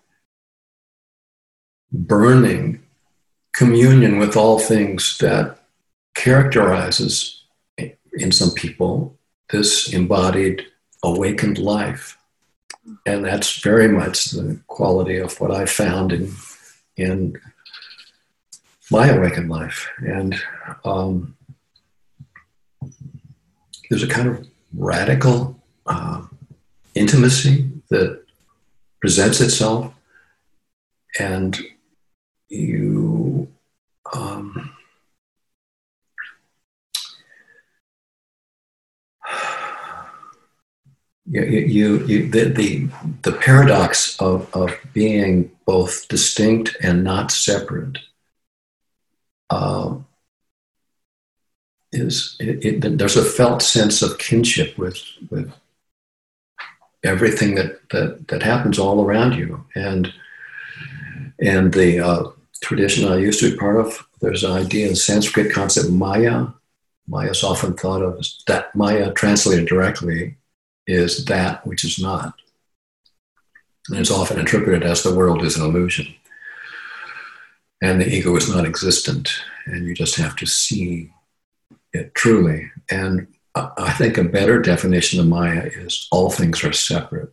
burning 1.92 2.82
communion 3.52 4.18
with 4.18 4.36
all 4.36 4.58
things 4.58 5.18
that 5.18 5.58
characterizes 6.14 7.44
in 8.14 8.32
some 8.32 8.50
people 8.52 9.16
this 9.50 9.92
embodied 9.92 10.64
awakened 11.02 11.58
life 11.58 12.18
and 13.06 13.24
that's 13.24 13.60
very 13.60 13.88
much 13.88 14.30
the 14.30 14.58
quality 14.66 15.16
of 15.16 15.40
what 15.40 15.50
i 15.50 15.64
found 15.64 16.12
in 16.12 16.30
in 16.96 17.34
my 18.90 19.08
awakened 19.08 19.48
life. 19.48 19.88
And 19.98 20.34
um, 20.84 21.36
there's 23.88 24.02
a 24.02 24.08
kind 24.08 24.28
of 24.28 24.46
radical 24.72 25.62
uh, 25.86 26.22
intimacy 26.94 27.70
that 27.90 28.22
presents 29.00 29.40
itself, 29.40 29.92
and 31.18 31.58
you 32.48 33.48
um, 34.14 34.73
you, 41.26 41.42
you, 41.42 42.06
you, 42.06 42.28
the, 42.30 42.44
the, 42.44 42.88
the 43.22 43.32
paradox 43.32 44.20
of, 44.20 44.52
of 44.54 44.74
being 44.92 45.50
both 45.64 46.06
distinct 46.08 46.76
and 46.82 47.02
not 47.02 47.30
separate 47.30 47.98
uh, 49.50 49.96
is 51.92 52.36
it, 52.40 52.84
it, 52.84 52.98
there's 52.98 53.16
a 53.16 53.24
felt 53.24 53.62
sense 53.62 54.02
of 54.02 54.18
kinship 54.18 54.76
with 54.76 55.00
with 55.30 55.52
everything 57.04 57.54
that 57.54 57.88
that 57.90 58.26
that 58.28 58.42
happens 58.42 58.78
all 58.78 59.04
around 59.04 59.34
you. 59.34 59.64
And 59.74 60.12
and 61.40 61.72
the 61.72 62.00
uh, 62.00 62.30
tradition 62.60 63.10
I 63.10 63.16
used 63.16 63.40
to 63.40 63.50
be 63.50 63.56
part 63.56 63.76
of 63.76 64.06
there's 64.20 64.44
an 64.44 64.52
idea 64.52 64.88
in 64.88 64.96
Sanskrit 64.96 65.52
concept 65.52 65.90
maya. 65.90 66.46
Maya 67.06 67.30
is 67.30 67.44
often 67.44 67.74
thought 67.74 68.02
of 68.02 68.18
as 68.18 68.42
that 68.46 68.74
Maya 68.74 69.12
translated 69.12 69.68
directly 69.68 70.36
is 70.86 71.24
that 71.26 71.66
which 71.66 71.84
is 71.84 71.98
not. 71.98 72.34
And 73.88 73.98
it's 73.98 74.10
often 74.10 74.38
interpreted 74.38 74.82
as 74.82 75.02
the 75.02 75.14
world 75.14 75.42
is 75.42 75.56
an 75.56 75.64
illusion. 75.64 76.14
And 77.82 78.00
the 78.00 78.08
ego 78.08 78.34
is 78.36 78.48
not 78.48 78.64
existent. 78.64 79.30
And 79.66 79.86
you 79.86 79.94
just 79.94 80.16
have 80.16 80.36
to 80.36 80.46
see 80.46 81.12
it 81.92 82.14
truly. 82.14 82.70
And 82.90 83.26
I 83.54 83.92
think 83.92 84.18
a 84.18 84.24
better 84.24 84.60
definition 84.60 85.20
of 85.20 85.26
Maya 85.26 85.70
is 85.72 86.08
all 86.10 86.30
things 86.30 86.64
are 86.64 86.72
separate. 86.72 87.32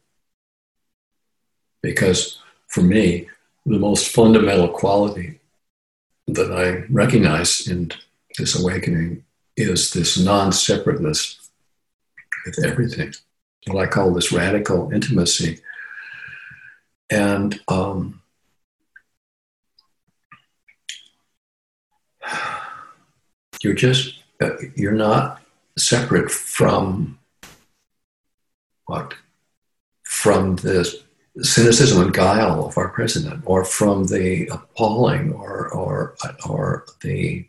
Because 1.81 2.39
for 2.67 2.81
me, 2.81 3.27
the 3.65 3.79
most 3.79 4.09
fundamental 4.09 4.67
quality 4.67 5.39
that 6.27 6.51
I 6.51 6.85
recognize 6.91 7.67
in 7.67 7.91
this 8.37 8.59
awakening 8.59 9.23
is 9.57 9.91
this 9.91 10.17
non 10.17 10.51
separateness 10.51 11.49
with 12.45 12.63
everything. 12.63 13.13
What 13.67 13.83
I 13.83 13.87
call 13.87 14.11
this 14.11 14.31
radical 14.31 14.91
intimacy. 14.91 15.59
And 17.09 17.59
um, 17.67 18.21
you're 23.61 23.73
just, 23.73 24.15
uh, 24.41 24.51
you're 24.75 24.93
not 24.93 25.41
separate 25.77 26.31
from 26.31 27.19
what? 28.85 29.13
From 30.03 30.55
this 30.57 30.95
cynicism 31.39 32.01
and 32.01 32.13
guile 32.13 32.65
of 32.65 32.77
our 32.77 32.89
president, 32.89 33.43
or 33.45 33.63
from 33.63 34.05
the 34.05 34.47
appalling 34.51 35.31
or, 35.33 35.69
or, 35.69 36.15
or 36.47 36.85
the 37.01 37.45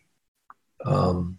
um, 0.84 1.38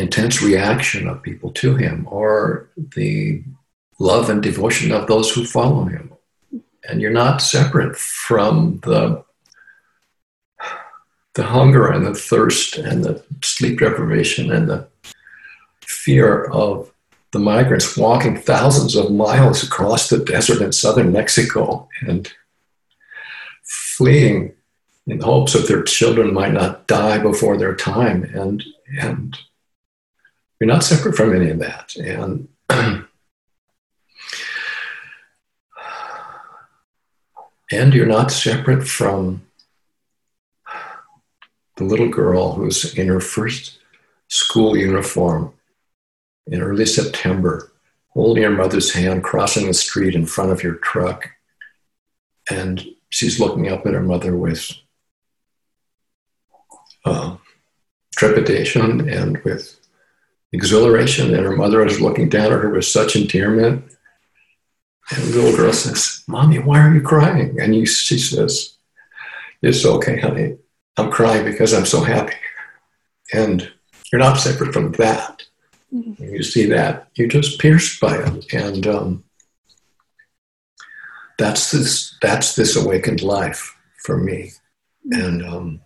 intense 0.00 0.42
reaction 0.42 1.08
of 1.08 1.22
people 1.22 1.50
to 1.52 1.76
him 1.76 2.06
or 2.10 2.68
the 2.76 3.42
love 3.98 4.30
and 4.30 4.42
devotion 4.42 4.92
of 4.92 5.06
those 5.06 5.30
who 5.32 5.44
follow 5.44 5.84
him. 5.84 6.12
And 6.88 7.00
you're 7.00 7.10
not 7.10 7.42
separate 7.42 7.96
from 7.96 8.80
the 8.82 9.24
the 11.34 11.44
hunger 11.44 11.86
and 11.86 12.04
the 12.04 12.14
thirst 12.14 12.76
and 12.76 13.04
the 13.04 13.22
sleep 13.40 13.78
deprivation 13.78 14.50
and 14.50 14.68
the 14.68 14.88
fear 15.80 16.44
of 16.46 16.92
the 17.32 17.38
migrants 17.38 17.96
walking 17.96 18.36
thousands 18.36 18.96
of 18.96 19.12
miles 19.12 19.62
across 19.62 20.08
the 20.08 20.18
desert 20.18 20.60
in 20.60 20.72
southern 20.72 21.12
Mexico 21.12 21.88
and 22.00 22.32
fleeing 23.62 24.52
in 25.06 25.20
hopes 25.20 25.52
that 25.52 25.68
their 25.68 25.82
children 25.82 26.34
might 26.34 26.52
not 26.52 26.88
die 26.88 27.18
before 27.18 27.56
their 27.56 27.76
time 27.76 28.24
and 28.34 28.64
and 29.00 29.38
you're 30.60 30.68
not 30.68 30.84
separate 30.84 31.16
from 31.16 31.34
any 31.34 31.50
of 31.50 31.58
that. 31.60 31.96
And 31.96 32.48
and 37.72 37.94
you're 37.94 38.06
not 38.06 38.30
separate 38.30 38.86
from 38.86 39.42
the 41.76 41.84
little 41.84 42.10
girl 42.10 42.52
who's 42.52 42.94
in 42.94 43.08
her 43.08 43.20
first 43.20 43.78
school 44.28 44.76
uniform 44.76 45.54
in 46.46 46.60
early 46.60 46.84
September, 46.84 47.72
holding 48.10 48.42
her 48.42 48.50
mother's 48.50 48.92
hand, 48.92 49.24
crossing 49.24 49.66
the 49.66 49.72
street 49.72 50.14
in 50.14 50.26
front 50.26 50.52
of 50.52 50.62
your 50.62 50.74
truck. 50.74 51.30
And 52.50 52.84
she's 53.08 53.40
looking 53.40 53.68
up 53.68 53.86
at 53.86 53.94
her 53.94 54.02
mother 54.02 54.36
with 54.36 54.70
uh, 57.06 57.36
trepidation 58.14 59.08
and 59.08 59.38
with 59.38 59.79
exhilaration, 60.52 61.34
and 61.34 61.44
her 61.44 61.56
mother 61.56 61.84
is 61.84 62.00
looking 62.00 62.28
down 62.28 62.52
at 62.52 62.60
her 62.60 62.70
with 62.70 62.84
such 62.84 63.16
endearment. 63.16 63.84
And 65.10 65.22
the 65.24 65.36
little 65.36 65.56
girl 65.56 65.72
says, 65.72 66.22
Mommy, 66.28 66.58
why 66.58 66.80
are 66.80 66.94
you 66.94 67.00
crying? 67.00 67.60
And 67.60 67.74
you, 67.74 67.86
she 67.86 68.18
says, 68.18 68.76
It's 69.62 69.84
okay, 69.84 70.20
honey. 70.20 70.56
I'm 70.96 71.10
crying 71.10 71.44
because 71.44 71.72
I'm 71.72 71.86
so 71.86 72.02
happy. 72.02 72.34
And 73.32 73.70
you're 74.12 74.20
not 74.20 74.38
separate 74.38 74.72
from 74.72 74.92
that. 74.92 75.44
Mm-hmm. 75.92 76.22
You 76.22 76.42
see 76.42 76.66
that, 76.66 77.08
you're 77.14 77.28
just 77.28 77.60
pierced 77.60 78.00
by 78.00 78.16
it. 78.16 78.52
And 78.52 78.86
um, 78.86 79.24
that's 81.38 81.70
this 81.70 82.16
that's 82.20 82.54
this 82.54 82.76
awakened 82.76 83.22
life 83.22 83.76
for 84.04 84.16
me. 84.16 84.52
Mm-hmm. 85.06 85.20
And 85.20 85.46
um, 85.46 85.80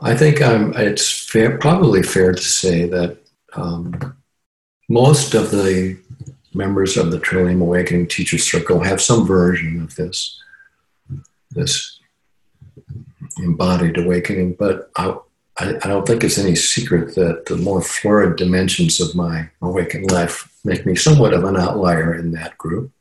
I 0.00 0.14
think 0.14 0.40
I'm, 0.40 0.72
it's 0.74 1.28
fair, 1.28 1.58
probably 1.58 2.02
fair 2.02 2.32
to 2.32 2.42
say 2.42 2.88
that 2.88 3.18
um, 3.54 4.16
most 4.88 5.34
of 5.34 5.50
the 5.50 5.98
members 6.54 6.96
of 6.96 7.10
the 7.10 7.18
Trillium 7.18 7.60
Awakening 7.60 8.06
Teacher 8.08 8.38
Circle 8.38 8.80
have 8.80 9.00
some 9.00 9.26
version 9.26 9.82
of 9.82 9.94
this, 9.96 10.40
this 11.50 11.98
embodied 13.38 13.98
awakening. 13.98 14.54
But 14.54 14.90
I, 14.96 15.16
I, 15.58 15.70
I 15.82 15.88
don't 15.88 16.06
think 16.06 16.22
it's 16.22 16.38
any 16.38 16.54
secret 16.54 17.14
that 17.16 17.46
the 17.46 17.56
more 17.56 17.82
florid 17.82 18.36
dimensions 18.36 19.00
of 19.00 19.14
my 19.14 19.50
awakened 19.60 20.10
life 20.10 20.52
make 20.64 20.86
me 20.86 20.94
somewhat 20.94 21.34
of 21.34 21.44
an 21.44 21.56
outlier 21.56 22.14
in 22.14 22.30
that 22.32 22.56
group. 22.56 22.92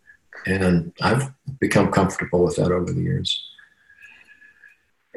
And 0.45 0.93
I've 1.01 1.31
become 1.59 1.91
comfortable 1.91 2.43
with 2.43 2.55
that 2.55 2.71
over 2.71 2.91
the 2.91 3.01
years. 3.01 3.43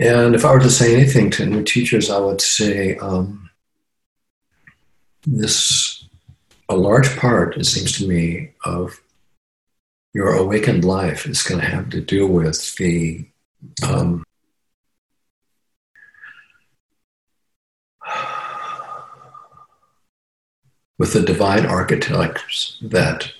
And 0.00 0.34
if 0.34 0.46
I 0.46 0.52
were 0.52 0.60
to 0.60 0.70
say 0.70 0.94
anything 0.94 1.28
to 1.32 1.44
new 1.44 1.62
teachers, 1.62 2.08
I 2.08 2.18
would 2.18 2.40
say 2.40 2.96
um, 2.96 3.50
this 5.26 6.08
a 6.70 6.74
large 6.74 7.14
part, 7.18 7.58
it 7.58 7.66
seems 7.66 7.98
to 7.98 8.08
me, 8.08 8.52
of 8.64 8.98
your 10.14 10.32
awakened 10.32 10.86
life 10.86 11.26
is 11.26 11.42
going 11.42 11.60
to 11.60 11.66
have 11.66 11.90
to 11.90 12.00
do 12.00 12.26
with 12.26 12.74
the 12.76 13.26
um, 13.86 14.24
with 20.98 21.12
the 21.12 21.20
divine 21.20 21.66
archetypes 21.66 22.78
that 22.80 23.30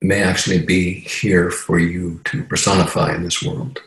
may 0.00 0.22
actually 0.22 0.64
be 0.64 0.92
here 0.92 1.50
for 1.50 1.80
you 1.80 2.20
to 2.26 2.44
personify 2.44 3.12
in 3.16 3.24
this 3.24 3.42
world 3.42 3.80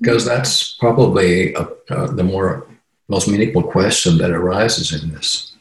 because 0.00 0.24
that's 0.24 0.74
probably 0.74 1.54
a, 1.54 1.68
uh, 1.90 2.06
the 2.12 2.24
more 2.24 2.66
most 3.08 3.28
meaningful 3.28 3.62
question 3.62 4.18
that 4.18 4.30
arises 4.30 5.02
in 5.02 5.10
this 5.12 5.54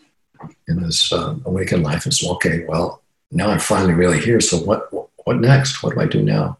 in 0.67 0.81
this 0.81 1.11
uh, 1.11 1.35
awakened 1.45 1.83
life 1.83 2.05
is 2.07 2.25
okay 2.27 2.65
well 2.67 3.01
now 3.31 3.49
i'm 3.49 3.59
finally 3.59 3.93
really 3.93 4.19
here 4.19 4.39
so 4.41 4.57
what 4.57 4.89
what 5.25 5.39
next? 5.39 5.81
What 5.83 5.95
do 5.95 6.01
i 6.01 6.05
do 6.05 6.21
now? 6.21 6.57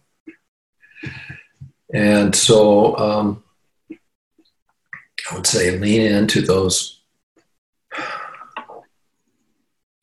And 1.93 2.36
so 2.36 2.97
um, 2.97 3.43
i 3.91 5.36
would 5.36 5.47
say 5.47 5.77
lean 5.77 6.01
into 6.01 6.41
those 6.41 7.01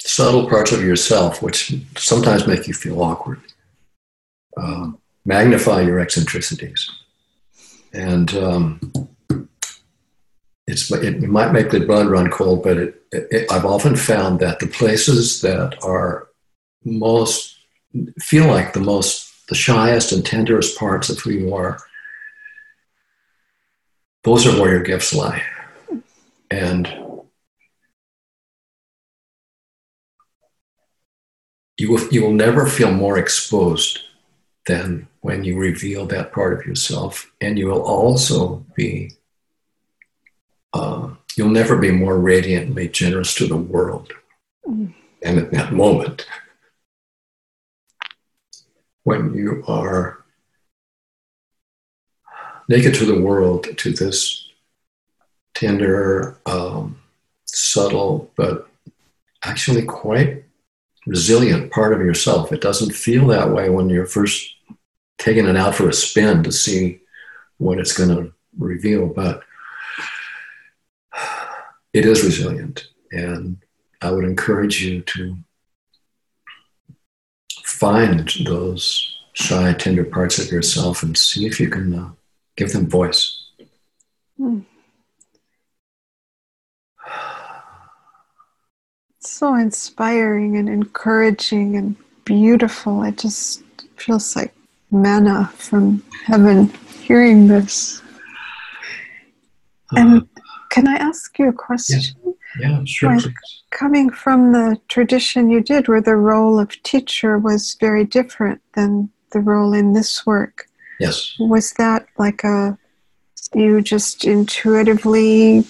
subtle 0.00 0.48
parts 0.48 0.72
of 0.72 0.82
yourself 0.82 1.42
which 1.42 1.74
sometimes 1.96 2.46
make 2.46 2.66
you 2.66 2.74
feel 2.74 3.02
awkward. 3.02 3.40
Uh, 4.56 4.90
magnify 5.24 5.80
your 5.80 6.00
eccentricities 6.00 6.90
and 7.92 8.34
um, 8.34 8.80
it's 10.66 10.90
it, 10.90 11.22
might 11.22 11.52
make 11.52 11.70
the 11.70 11.80
blood 11.80 12.06
run 12.06 12.30
cold, 12.30 12.62
but 12.62 12.76
it, 12.76 13.02
it, 13.12 13.50
I've 13.50 13.64
often 13.64 13.96
found 13.96 14.40
that 14.40 14.60
the 14.60 14.66
places 14.66 15.40
that 15.42 15.82
are 15.82 16.28
most 16.84 17.56
feel 18.20 18.46
like 18.46 18.72
the 18.72 18.80
most 18.80 19.48
the 19.48 19.54
shyest 19.54 20.12
and 20.12 20.24
tenderest 20.24 20.78
parts 20.78 21.10
of 21.10 21.18
who 21.18 21.30
you 21.30 21.54
are, 21.54 21.78
those 24.22 24.46
are 24.46 24.60
where 24.60 24.70
your 24.70 24.82
gifts 24.82 25.12
lie, 25.12 25.42
and 26.50 26.86
you 31.78 31.90
will, 31.90 32.08
you 32.12 32.22
will 32.22 32.32
never 32.32 32.66
feel 32.66 32.92
more 32.92 33.18
exposed 33.18 34.00
than 34.66 35.08
when 35.20 35.44
you 35.44 35.58
reveal 35.58 36.06
that 36.06 36.32
part 36.32 36.58
of 36.58 36.66
yourself. 36.66 37.32
And 37.40 37.58
you 37.58 37.68
will 37.68 37.82
also 37.82 38.64
be, 38.74 39.12
uh, 40.72 41.10
you'll 41.36 41.48
never 41.48 41.76
be 41.76 41.90
more 41.90 42.18
radiantly 42.18 42.88
generous 42.88 43.34
to 43.34 43.46
the 43.46 43.56
world. 43.56 44.12
Mm. 44.66 44.94
And 45.22 45.38
at 45.38 45.50
that 45.52 45.72
moment, 45.72 46.26
when 49.04 49.34
you 49.34 49.62
are 49.66 50.24
naked 52.68 52.94
to 52.94 53.04
the 53.04 53.20
world, 53.20 53.66
to 53.76 53.92
this 53.92 54.48
tender, 55.54 56.38
um, 56.46 57.00
subtle, 57.44 58.30
but 58.36 58.68
actually 59.42 59.82
quite 59.82 60.44
resilient 61.06 61.70
part 61.72 61.92
of 61.92 62.00
yourself. 62.00 62.52
It 62.52 62.60
doesn't 62.60 62.92
feel 62.92 63.26
that 63.28 63.50
way 63.50 63.68
when 63.70 63.88
you're 63.88 64.06
first 64.06 64.54
taking 65.18 65.46
it 65.46 65.56
out 65.56 65.74
for 65.74 65.88
a 65.88 65.92
spin 65.92 66.42
to 66.42 66.52
see 66.52 67.00
what 67.58 67.78
it's 67.78 67.96
going 67.96 68.10
to 68.10 68.32
reveal. 68.58 69.06
But 69.06 69.42
it 71.92 72.06
is 72.06 72.24
resilient. 72.24 72.86
And 73.12 73.58
I 74.00 74.10
would 74.10 74.24
encourage 74.24 74.82
you 74.82 75.02
to 75.02 75.36
find 77.64 78.30
those 78.44 79.18
shy, 79.32 79.72
tender 79.72 80.04
parts 80.04 80.38
of 80.38 80.50
yourself 80.50 81.02
and 81.02 81.16
see 81.16 81.46
if 81.46 81.60
you 81.60 81.68
can 81.68 81.94
uh, 81.94 82.10
give 82.56 82.72
them 82.72 82.88
voice. 82.88 83.46
Hmm. 84.36 84.60
So 89.20 89.54
inspiring 89.54 90.56
and 90.56 90.68
encouraging 90.68 91.76
and 91.76 91.96
beautiful. 92.24 93.02
It 93.02 93.18
just 93.18 93.62
feels 93.96 94.34
like 94.34 94.54
manna 94.90 95.50
from 95.54 96.02
heaven 96.24 96.72
hearing 97.02 97.46
this. 97.46 98.00
And 99.92 100.22
uh, 100.22 100.42
can 100.70 100.88
I 100.88 100.94
ask 100.94 101.38
you 101.38 101.48
a 101.48 101.52
question? 101.52 102.00
Yeah, 102.58 102.82
sure. 102.84 103.14
Like, 103.16 103.24
coming 103.70 104.10
from 104.10 104.52
the 104.52 104.80
tradition 104.88 105.50
you 105.50 105.60
did, 105.60 105.88
where 105.88 106.00
the 106.00 106.16
role 106.16 106.58
of 106.58 106.82
teacher 106.82 107.38
was 107.38 107.76
very 107.78 108.04
different 108.04 108.62
than 108.74 109.10
the 109.32 109.40
role 109.40 109.74
in 109.74 109.92
this 109.92 110.24
work. 110.24 110.66
Yes. 110.98 111.36
Was 111.38 111.72
that 111.74 112.06
like 112.18 112.42
a 112.44 112.78
you 113.54 113.80
just 113.80 114.24
intuitively 114.24 115.64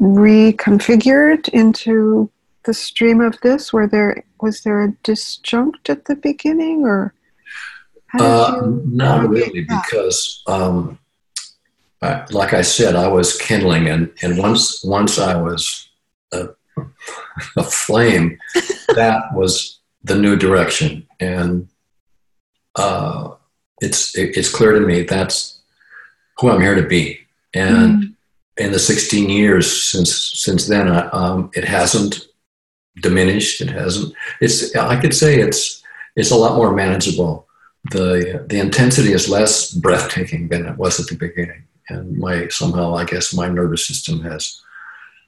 reconfigured 0.00 1.48
into 1.50 2.30
the 2.68 2.74
stream 2.74 3.22
of 3.22 3.40
this? 3.40 3.72
Were 3.72 3.86
there 3.86 4.22
was 4.42 4.60
there 4.60 4.84
a 4.84 4.92
disjunct 5.02 5.88
at 5.88 6.04
the 6.04 6.14
beginning, 6.14 6.84
or 6.84 7.14
uh, 8.20 8.60
not 8.84 9.26
really? 9.26 9.64
That? 9.64 9.84
Because, 9.86 10.42
um, 10.46 10.98
I, 12.02 12.26
like 12.30 12.52
I 12.52 12.60
said, 12.60 12.94
I 12.94 13.08
was 13.08 13.38
kindling, 13.38 13.88
and 13.88 14.12
and 14.22 14.36
once 14.36 14.84
once 14.84 15.18
I 15.18 15.34
was 15.40 15.88
a, 16.32 16.48
a 17.56 17.64
flame, 17.64 18.38
that 18.94 19.22
was 19.32 19.80
the 20.04 20.14
new 20.14 20.36
direction, 20.36 21.06
and 21.20 21.68
uh, 22.74 23.30
it's 23.80 24.14
it, 24.14 24.36
it's 24.36 24.54
clear 24.54 24.72
to 24.72 24.80
me 24.80 25.04
that's 25.04 25.58
who 26.36 26.50
I'm 26.50 26.60
here 26.60 26.76
to 26.76 26.86
be, 26.86 27.18
and. 27.54 28.02
Mm. 28.04 28.14
In 28.60 28.72
the 28.72 28.78
16 28.80 29.30
years 29.30 29.70
since 29.70 30.32
since 30.34 30.66
then, 30.66 30.88
I, 30.88 31.06
um, 31.10 31.48
it 31.54 31.62
hasn't 31.64 32.27
diminished. 33.00 33.60
It 33.60 33.70
hasn't. 33.70 34.14
It's. 34.40 34.74
I 34.76 35.00
could 35.00 35.14
say 35.14 35.40
it's. 35.40 35.82
It's 36.16 36.30
a 36.30 36.36
lot 36.36 36.56
more 36.56 36.72
manageable. 36.74 37.46
the 37.90 38.44
The 38.48 38.58
intensity 38.58 39.12
is 39.12 39.28
less 39.28 39.72
breathtaking 39.72 40.48
than 40.48 40.66
it 40.66 40.76
was 40.76 40.98
at 41.00 41.06
the 41.06 41.16
beginning, 41.16 41.64
and 41.88 42.16
my 42.18 42.48
somehow 42.48 42.94
I 42.94 43.04
guess 43.04 43.34
my 43.34 43.48
nervous 43.48 43.86
system 43.86 44.20
has 44.22 44.60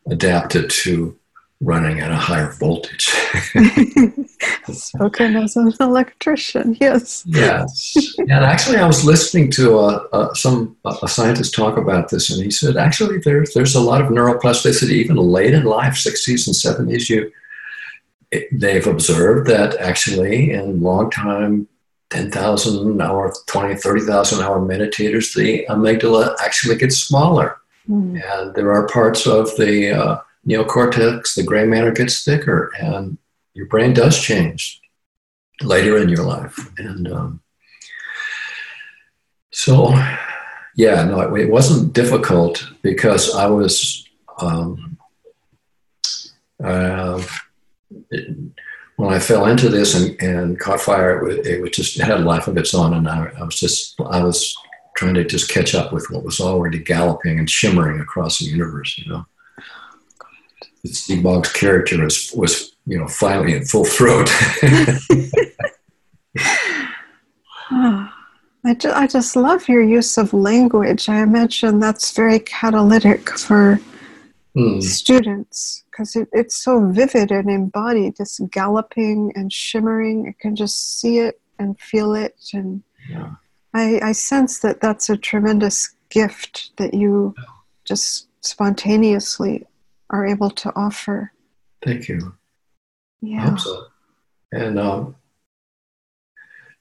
adapted 0.07 0.71
to 0.71 1.17
running 1.61 2.01
at 2.01 2.11
a 2.11 2.17
higher 2.17 2.53
voltage. 2.53 3.09
Spoken 4.71 5.37
as 5.37 5.57
an 5.57 5.73
electrician, 5.81 6.77
yes. 6.81 7.23
Yes. 7.27 8.15
and 8.19 8.31
actually, 8.31 8.79
I 8.79 8.87
was 8.87 9.05
listening 9.05 9.51
to 9.53 9.79
a, 9.79 10.07
a, 10.13 10.35
some 10.35 10.77
uh, 10.85 10.97
a 11.03 11.09
scientist 11.09 11.55
talk 11.55 11.77
about 11.77 12.09
this, 12.11 12.31
and 12.31 12.43
he 12.43 12.51
said 12.51 12.77
actually 12.77 13.19
there's 13.19 13.53
there's 13.53 13.75
a 13.75 13.81
lot 13.81 14.01
of 14.01 14.09
neuroplasticity 14.09 14.91
even 14.91 15.17
late 15.17 15.55
in 15.55 15.65
life, 15.65 15.95
60s 15.95 16.47
and 16.47 16.89
70s. 16.89 17.09
You 17.09 17.31
they've 18.53 18.87
observed 18.87 19.49
that 19.49 19.77
actually 19.79 20.53
in 20.53 20.81
long 20.81 21.11
time 21.11 21.69
10,000 22.11 23.01
hour, 23.01 23.33
20, 23.47 23.77
30,000 23.77 24.43
hour 24.43 24.61
meditators, 24.61 25.35
the 25.35 25.65
amygdala 25.69 26.35
actually 26.43 26.77
gets 26.77 26.97
smaller. 26.99 27.59
Mm. 27.89 28.21
And 28.33 28.55
there 28.55 28.73
are 28.73 28.89
parts 28.89 29.27
of 29.27 29.57
the 29.57 29.93
uh, 29.93 30.19
neocortex, 30.47 31.35
the 31.35 31.45
gray 31.45 31.67
matter 31.67 31.93
gets 31.93 32.25
thicker, 32.25 32.73
and 32.81 33.17
your 33.55 33.67
brain 33.67 33.95
does 33.95 34.21
change 34.21 34.81
later 35.63 35.99
in 35.99 36.09
your 36.09 36.25
life. 36.25 36.59
And 36.79 37.11
um, 37.13 37.41
so, 39.53 39.91
yeah, 40.77 41.05
no, 41.05 41.21
it, 41.21 41.43
it, 41.43 41.51
wasn't 41.51 41.93
difficult 41.93 42.69
because 42.83 43.35
I 43.35 43.47
was. 43.47 44.07
Um, 44.41 44.97
uh, 46.63 47.23
when 48.97 49.13
I 49.15 49.19
fell 49.19 49.47
into 49.47 49.69
this 49.69 49.95
and, 49.95 50.21
and 50.23 50.59
caught 50.59 50.81
fire, 50.81 51.29
it, 51.29 51.47
it 51.47 51.61
was 51.63 51.71
just 51.71 51.99
it 51.99 52.05
had 52.05 52.21
a 52.21 52.25
life 52.25 52.49
of 52.49 52.57
its 52.57 52.75
own, 52.75 52.95
and 52.95 53.09
I, 53.09 53.31
I, 53.39 53.45
was 53.45 53.59
just 53.59 54.01
I 54.01 54.23
was 54.23 54.55
trying 54.97 55.15
to 55.15 55.25
just 55.25 55.51
catch 55.51 55.75
up 55.75 55.93
with 55.93 56.07
what 56.11 56.25
was 56.25 56.41
already 56.41 56.79
galloping 56.79 57.39
and 57.39 57.49
shimmering 57.49 58.01
across 58.01 58.39
the 58.39 58.47
universe. 58.47 58.99
You 58.99 59.11
know, 59.11 59.27
Steve 60.87 61.23
Boggs' 61.23 61.53
character 61.53 62.03
was 62.03 62.33
was 62.37 62.73
you 62.87 62.99
know 62.99 63.09
finally 63.09 63.55
in 63.55 63.65
full 63.65 63.85
throat. 63.85 64.29
I, 68.63 68.75
ju- 68.75 68.93
I 68.93 69.07
just 69.07 69.37
love 69.37 69.69
your 69.69 69.83
use 69.83 70.19
of 70.19 70.35
language. 70.35 71.09
I 71.09 71.23
imagine 71.23 71.81
that's 71.81 72.13
very 72.13 72.41
catalytic 72.41 73.31
for 73.31 73.81
mm. 74.57 74.83
students 74.83 75.85
because 75.91 76.17
it, 76.17 76.29
it's 76.33 76.57
so 76.57 76.91
vivid 76.91 77.31
and 77.31 77.51
embodied, 77.51 78.17
just 78.17 78.41
galloping 78.51 79.33
and 79.35 79.53
shimmering. 79.53 80.27
I 80.29 80.35
can 80.41 80.57
just 80.57 81.01
see 81.01 81.19
it 81.19 81.41
and 81.59 81.79
feel 81.79 82.15
it. 82.15 82.37
And 82.53 82.83
yeah. 83.09 83.33
I, 83.75 84.01
I 84.03 84.13
sense 84.13 84.61
that 84.61 84.81
that's 84.81 85.11
a 85.11 85.17
tremendous 85.17 85.95
gift 86.09 86.71
that 86.77 86.95
you 86.95 87.35
just 87.85 88.29
spontaneously 88.41 89.67
are 90.11 90.27
able 90.27 90.51
to 90.51 90.73
offer. 90.75 91.33
Thank 91.85 92.09
you. 92.09 92.35
Yeah. 93.21 93.57
So. 93.57 93.87
And 94.53 94.79
um, 94.79 95.15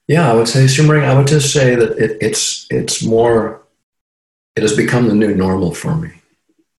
yeah, 0.08 0.32
I 0.32 0.34
would 0.34 0.48
say 0.48 0.66
shimmering. 0.68 1.04
I 1.04 1.16
would 1.16 1.28
just 1.28 1.54
say 1.54 1.76
that 1.76 1.98
it, 1.98 2.18
it's 2.20 2.66
it's 2.72 3.04
more. 3.04 3.64
It 4.56 4.64
has 4.64 4.76
become 4.76 5.08
the 5.08 5.14
new 5.14 5.36
normal 5.36 5.74
for 5.74 5.96
me. 5.96 6.10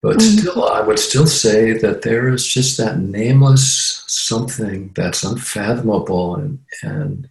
But 0.03 0.17
mm-hmm. 0.17 0.39
still, 0.39 0.65
I 0.67 0.81
would 0.81 0.99
still 0.99 1.27
say 1.27 1.73
that 1.75 2.03
there 2.03 2.29
is 2.33 2.47
just 2.47 2.79
that 2.79 2.99
nameless 2.99 4.03
something 4.07 4.93
that's 4.95 5.25
unfathomable 5.25 6.37
and 6.37 6.59
and 6.83 7.29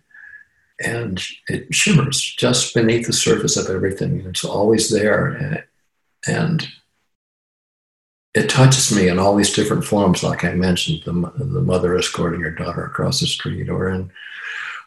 and 0.81 1.21
it 1.47 1.73
shimmers 1.73 2.21
just 2.21 2.73
beneath 2.73 3.07
the 3.07 3.13
surface 3.13 3.57
of 3.57 3.73
everything. 3.73 4.19
And 4.19 4.27
it's 4.27 4.45
always 4.45 4.89
there, 4.89 5.27
and, 5.27 5.63
and 6.27 6.67
it 8.35 8.49
touches 8.49 8.95
me 8.95 9.07
in 9.07 9.17
all 9.17 9.35
these 9.35 9.53
different 9.53 9.83
forms, 9.83 10.23
like 10.23 10.45
I 10.45 10.53
mentioned, 10.53 11.01
the, 11.03 11.11
the 11.43 11.61
mother 11.61 11.97
escorting 11.97 12.41
her 12.41 12.51
daughter 12.51 12.85
across 12.85 13.19
the 13.19 13.27
street, 13.27 13.67
or 13.67 13.89
in 13.89 14.11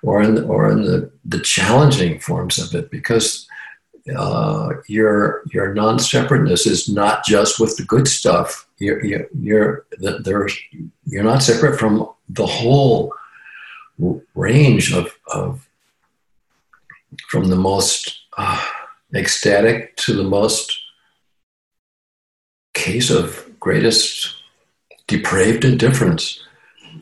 or 0.03 0.23
in 0.23 0.45
or 0.45 0.71
in 0.71 0.83
the 0.85 1.11
the 1.25 1.41
challenging 1.41 2.21
forms 2.21 2.59
of 2.59 2.75
it, 2.75 2.91
because 2.91 3.47
uh, 4.17 4.71
your 4.89 5.43
your 5.53 5.75
non-separateness 5.75 6.67
is 6.67 6.89
not 6.89 7.25
just 7.25 7.61
with 7.61 7.77
the 7.77 7.85
good 7.85 8.09
stuff. 8.09 8.69
You're 8.79 9.05
you're 9.05 9.29
you're, 9.41 9.87
there's, 9.99 10.59
you're 11.07 11.23
not 11.23 11.43
separate 11.43 11.79
from 11.79 12.09
the 12.29 12.47
whole 12.47 13.13
range 14.35 14.93
of 14.93 15.13
of 15.33 15.69
from 17.29 17.49
the 17.49 17.57
most 17.57 18.19
uh, 18.37 18.65
ecstatic 19.15 19.97
to 19.97 20.15
the 20.15 20.25
most 20.25 20.81
case 22.75 23.11
of 23.11 23.49
greatest 23.61 24.35
depraved 25.07 25.65
indifference. 25.65 26.43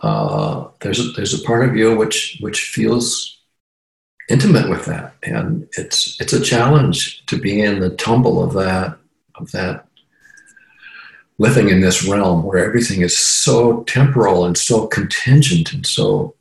Uh, 0.02 0.68
there's 0.80 1.00
a, 1.00 1.10
there's 1.12 1.34
a 1.34 1.44
part 1.44 1.66
of 1.66 1.76
you 1.76 1.96
which 1.96 2.38
which 2.40 2.62
feels 2.64 3.39
intimate 4.30 4.70
with 4.70 4.84
that, 4.86 5.14
and 5.22 5.68
it's 5.76 6.20
it's 6.20 6.32
a 6.32 6.40
challenge 6.40 7.24
to 7.26 7.38
be 7.38 7.60
in 7.60 7.80
the 7.80 7.90
tumble 7.96 8.42
of 8.42 8.52
that 8.54 8.96
of 9.34 9.50
that 9.52 9.86
living 11.38 11.70
in 11.70 11.80
this 11.80 12.06
realm 12.06 12.44
where 12.44 12.64
everything 12.64 13.00
is 13.00 13.16
so 13.16 13.82
temporal 13.84 14.44
and 14.44 14.58
so 14.58 14.86
contingent 14.86 15.72
and 15.72 15.86
so 15.86 16.34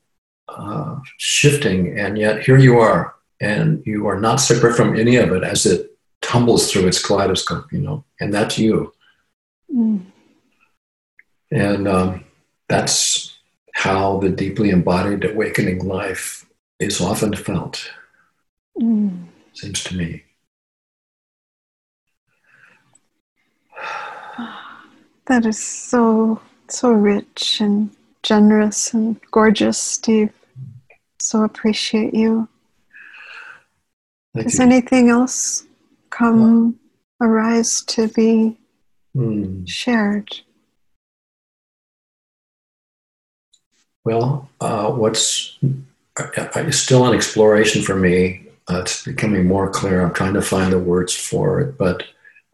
uh, 0.49 0.99
shifting, 1.17 1.97
and 1.97 2.17
yet 2.17 2.41
here 2.41 2.57
you 2.57 2.77
are, 2.79 3.15
and 3.39 3.81
you 3.85 4.07
are 4.07 4.19
not 4.19 4.37
separate 4.37 4.75
from 4.75 4.97
any 4.97 5.15
of 5.15 5.31
it 5.31 5.43
as 5.43 5.65
it 5.65 5.97
tumbles 6.21 6.71
through 6.71 6.85
its 6.87 7.03
kaleidoscope, 7.03 7.71
you 7.71 7.79
know, 7.79 8.03
and 8.19 8.33
that's 8.33 8.59
you. 8.59 8.93
Mm. 9.73 10.01
And 11.51 11.87
um, 11.87 12.25
that's 12.67 13.37
how 13.73 14.19
the 14.19 14.29
deeply 14.29 14.69
embodied 14.69 15.23
awakening 15.23 15.79
life 15.87 16.45
is 16.79 17.01
often 17.01 17.35
felt, 17.35 17.91
mm. 18.79 19.25
seems 19.53 19.83
to 19.83 19.95
me. 19.95 20.23
That 25.27 25.45
is 25.45 25.63
so, 25.63 26.41
so 26.69 26.91
rich 26.91 27.61
and 27.61 27.91
generous 28.23 28.95
and 28.95 29.19
gorgeous, 29.29 29.77
Steve. 29.77 30.33
So 31.19 31.43
appreciate 31.43 32.15
you. 32.15 32.47
Thank 34.33 34.47
Does 34.47 34.57
you. 34.57 34.65
anything 34.65 35.09
else 35.09 35.65
come 36.09 36.79
arise 37.21 37.81
to 37.83 38.07
be 38.07 38.57
hmm. 39.13 39.65
shared? 39.65 40.35
Well, 44.03 44.49
uh, 44.61 44.91
what's 44.91 45.59
uh, 46.19 46.71
still 46.71 47.05
an 47.05 47.15
exploration 47.15 47.81
for 47.81 47.95
me. 47.95 48.45
Uh, 48.69 48.79
it's 48.81 49.03
becoming 49.03 49.47
more 49.47 49.69
clear. 49.69 50.01
I'm 50.01 50.13
trying 50.13 50.33
to 50.35 50.41
find 50.41 50.71
the 50.71 50.79
words 50.79 51.15
for 51.15 51.59
it, 51.59 51.77
but 51.77 52.03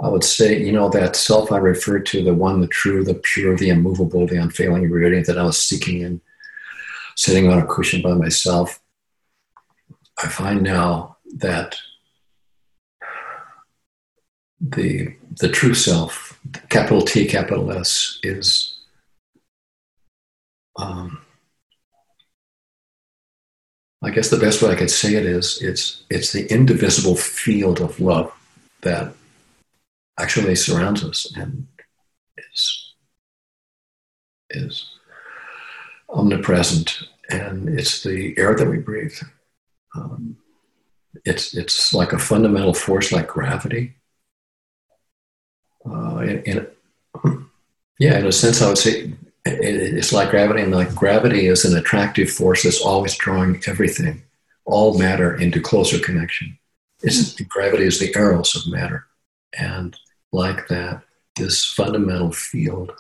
I 0.02 0.10
would 0.10 0.24
say, 0.24 0.62
you 0.62 0.72
know, 0.72 0.90
that 0.90 1.16
self 1.16 1.52
I 1.52 1.58
referred 1.58 2.06
to, 2.08 2.24
the 2.24 2.34
one, 2.34 2.62
the 2.62 2.68
true, 2.68 3.04
the 3.04 3.16
pure, 3.16 3.56
the 3.56 3.70
immovable, 3.70 4.28
the 4.28 4.42
unfailing 4.42 4.90
radiant 4.90 5.28
that 5.28 5.38
I 5.38 5.44
was 5.44 5.64
seeking 5.64 6.02
in 6.02 6.22
sitting 7.16 7.50
on 7.50 7.60
a 7.60 7.66
cushion 7.66 8.02
by 8.02 8.14
myself. 8.14 8.80
I 10.22 10.28
find 10.28 10.64
now 10.64 11.18
that 11.38 11.78
the 14.60 15.16
the 15.40 15.50
true 15.50 15.74
self, 15.74 16.40
capital 16.70 17.02
T, 17.02 17.26
capital 17.26 17.72
S, 17.72 18.20
is 18.24 18.80
um, 20.78 21.25
I 24.06 24.12
guess 24.12 24.30
the 24.30 24.38
best 24.38 24.62
way 24.62 24.70
I 24.70 24.76
could 24.76 24.92
say 24.92 25.16
it 25.16 25.26
is 25.26 25.60
it's 25.64 26.04
it's 26.12 26.32
the 26.32 26.46
indivisible 26.54 27.16
field 27.16 27.82
of 27.82 28.00
love 28.00 28.32
that 28.82 29.16
actually 30.20 30.54
surrounds 30.54 31.04
us 31.04 31.34
and 31.36 31.66
is 32.38 32.94
is 34.52 34.86
omnipresent 36.10 37.00
and 37.32 37.68
it's 37.68 38.04
the 38.04 38.38
air 38.38 38.56
that 38.56 38.70
we 38.70 38.78
breathe. 38.78 39.18
Um, 39.96 40.38
it's 41.26 41.56
it's 41.56 41.92
like 41.92 42.14
a 42.14 42.20
fundamental 42.20 42.76
force 42.76 43.12
like 43.12 43.28
gravity. 43.28 43.96
Uh, 45.84 46.22
yeah, 48.00 48.20
in 48.20 48.28
a 48.28 48.32
sense, 48.32 48.62
I 48.62 48.68
would 48.68 48.78
say 48.78 49.14
it's 49.46 50.12
like 50.12 50.32
gravity, 50.32 50.62
and 50.62 50.74
like 50.74 50.94
gravity 50.96 51.48
is 51.48 51.66
an 51.66 51.78
attractive 51.78 52.30
force 52.30 52.64
that's 52.64 52.82
always 52.82 53.16
drawing 53.16 53.62
everything, 53.68 54.24
all 54.66 54.98
matter 54.98 55.36
into 55.36 55.62
closer 55.62 56.00
connection. 56.00 56.58
It's 57.04 57.38
hmm. 57.38 57.44
gravity 57.48 57.86
is 57.86 58.00
the 58.00 58.12
eros 58.16 58.56
of 58.56 58.72
matter, 58.72 59.06
and 59.58 59.96
like 60.32 60.68
that, 60.70 61.02
this 61.36 61.64
fundamental 61.66 62.32
field. 62.32 62.92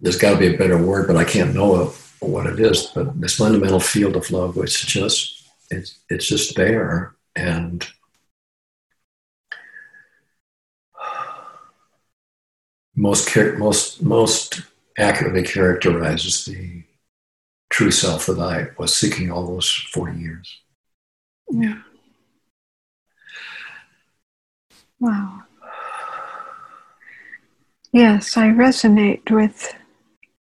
There's 0.00 0.18
got 0.18 0.32
to 0.32 0.38
be 0.38 0.54
a 0.54 0.58
better 0.58 0.76
word, 0.76 1.06
but 1.06 1.16
I 1.16 1.24
can't 1.24 1.54
know 1.54 1.94
what 2.20 2.46
it 2.46 2.60
is. 2.60 2.86
But 2.94 3.18
this 3.18 3.36
fundamental 3.36 3.80
field 3.80 4.16
of 4.16 4.30
love, 4.30 4.56
which 4.56 4.86
just 4.86 5.48
it's 5.70 5.98
it's 6.10 6.26
just 6.26 6.56
there, 6.56 7.14
and 7.34 7.86
most 12.96 13.36
most 13.58 14.02
most 14.02 14.62
accurately 14.98 15.42
characterizes 15.42 16.44
the 16.46 16.82
true 17.70 17.90
self 17.90 18.26
that 18.26 18.38
I 18.38 18.68
was 18.78 18.96
seeking 18.96 19.30
all 19.30 19.46
those 19.46 19.70
forty 19.92 20.18
years. 20.18 20.60
Yeah. 21.50 21.82
Wow. 24.98 25.42
Yes, 27.92 28.36
I 28.36 28.48
resonate 28.48 29.30
with 29.30 29.74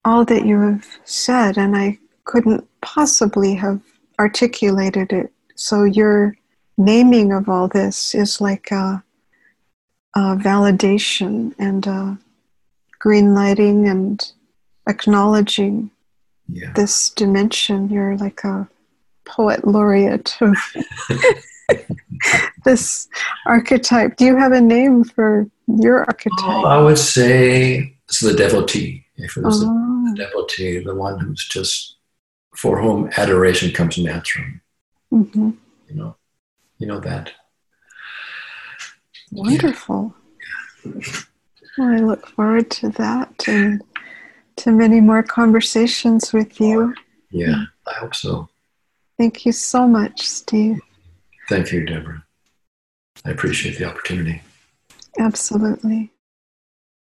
all 0.05 0.25
that 0.25 0.47
you 0.47 0.61
have 0.61 0.87
said, 1.05 1.57
and 1.59 1.77
I 1.77 1.99
couldn't 2.25 2.67
possibly 2.81 3.55
have 3.55 3.81
articulated 4.19 5.12
it. 5.12 5.33
So, 5.57 5.85
your 5.85 6.37
naming 6.77 7.33
of 7.33 7.49
all 7.49 7.69
this 7.69 8.14
is 8.14 8.40
like 8.40 8.71
a, 8.71 9.03
a 10.17 10.37
validation 10.37 11.55
and 11.59 11.87
a 11.87 12.19
green 13.05 13.35
lighting 13.35 13.87
and 13.87 14.33
acknowledging 14.88 15.90
yeah. 16.49 16.73
this 16.75 17.11
dimension. 17.11 17.90
You're 17.90 18.17
like 18.17 18.43
a 18.45 18.67
poet 19.27 19.67
laureate 19.67 20.35
of 20.40 20.57
this 22.64 23.07
archetype. 23.45 24.17
Do 24.17 24.25
you 24.25 24.38
have 24.38 24.53
a 24.53 24.61
name 24.61 25.05
for 25.05 25.47
your 25.67 25.99
archetype? 26.05 26.45
Oh, 26.45 26.64
I 26.64 26.81
would 26.81 26.97
say 26.97 27.95
it's 28.09 28.21
the 28.21 28.33
devotee. 28.33 29.05
If 29.17 29.37
it 29.37 29.45
was 29.45 29.62
oh. 29.62 29.67
the, 29.67 30.11
the, 30.11 30.25
devotee, 30.25 30.79
the 30.83 30.95
one 30.95 31.21
who's 31.21 31.47
just 31.47 31.97
for 32.57 32.81
whom 32.81 33.11
adoration 33.19 33.71
comes 33.71 33.99
naturally. 33.99 34.61
Mm-hmm. 35.12 35.51
You 35.90 35.95
know, 35.95 36.17
you 36.79 36.87
know 36.87 37.01
that. 37.01 37.33
Wonderful. 39.31 40.14
Yeah. 40.87 41.03
Well, 41.77 41.89
I 41.89 41.99
look 41.99 42.27
forward 42.29 42.71
to 42.73 42.91
that 42.91 43.45
and 43.49 43.83
to 44.57 44.71
many 44.71 45.01
more 45.01 45.23
conversations 45.23 46.33
with 46.33 46.61
you. 46.61 46.95
Yeah, 47.31 47.65
I 47.87 47.95
hope 47.95 48.15
so. 48.15 48.49
Thank 49.19 49.45
you 49.45 49.53
so 49.53 49.89
much, 49.89 50.23
Steve. 50.23 50.81
Thank 51.49 51.73
you, 51.73 51.85
Deborah. 51.85 52.25
I 53.25 53.31
appreciate 53.31 53.79
the 53.79 53.85
opportunity. 53.85 54.43
Absolutely. 55.19 56.11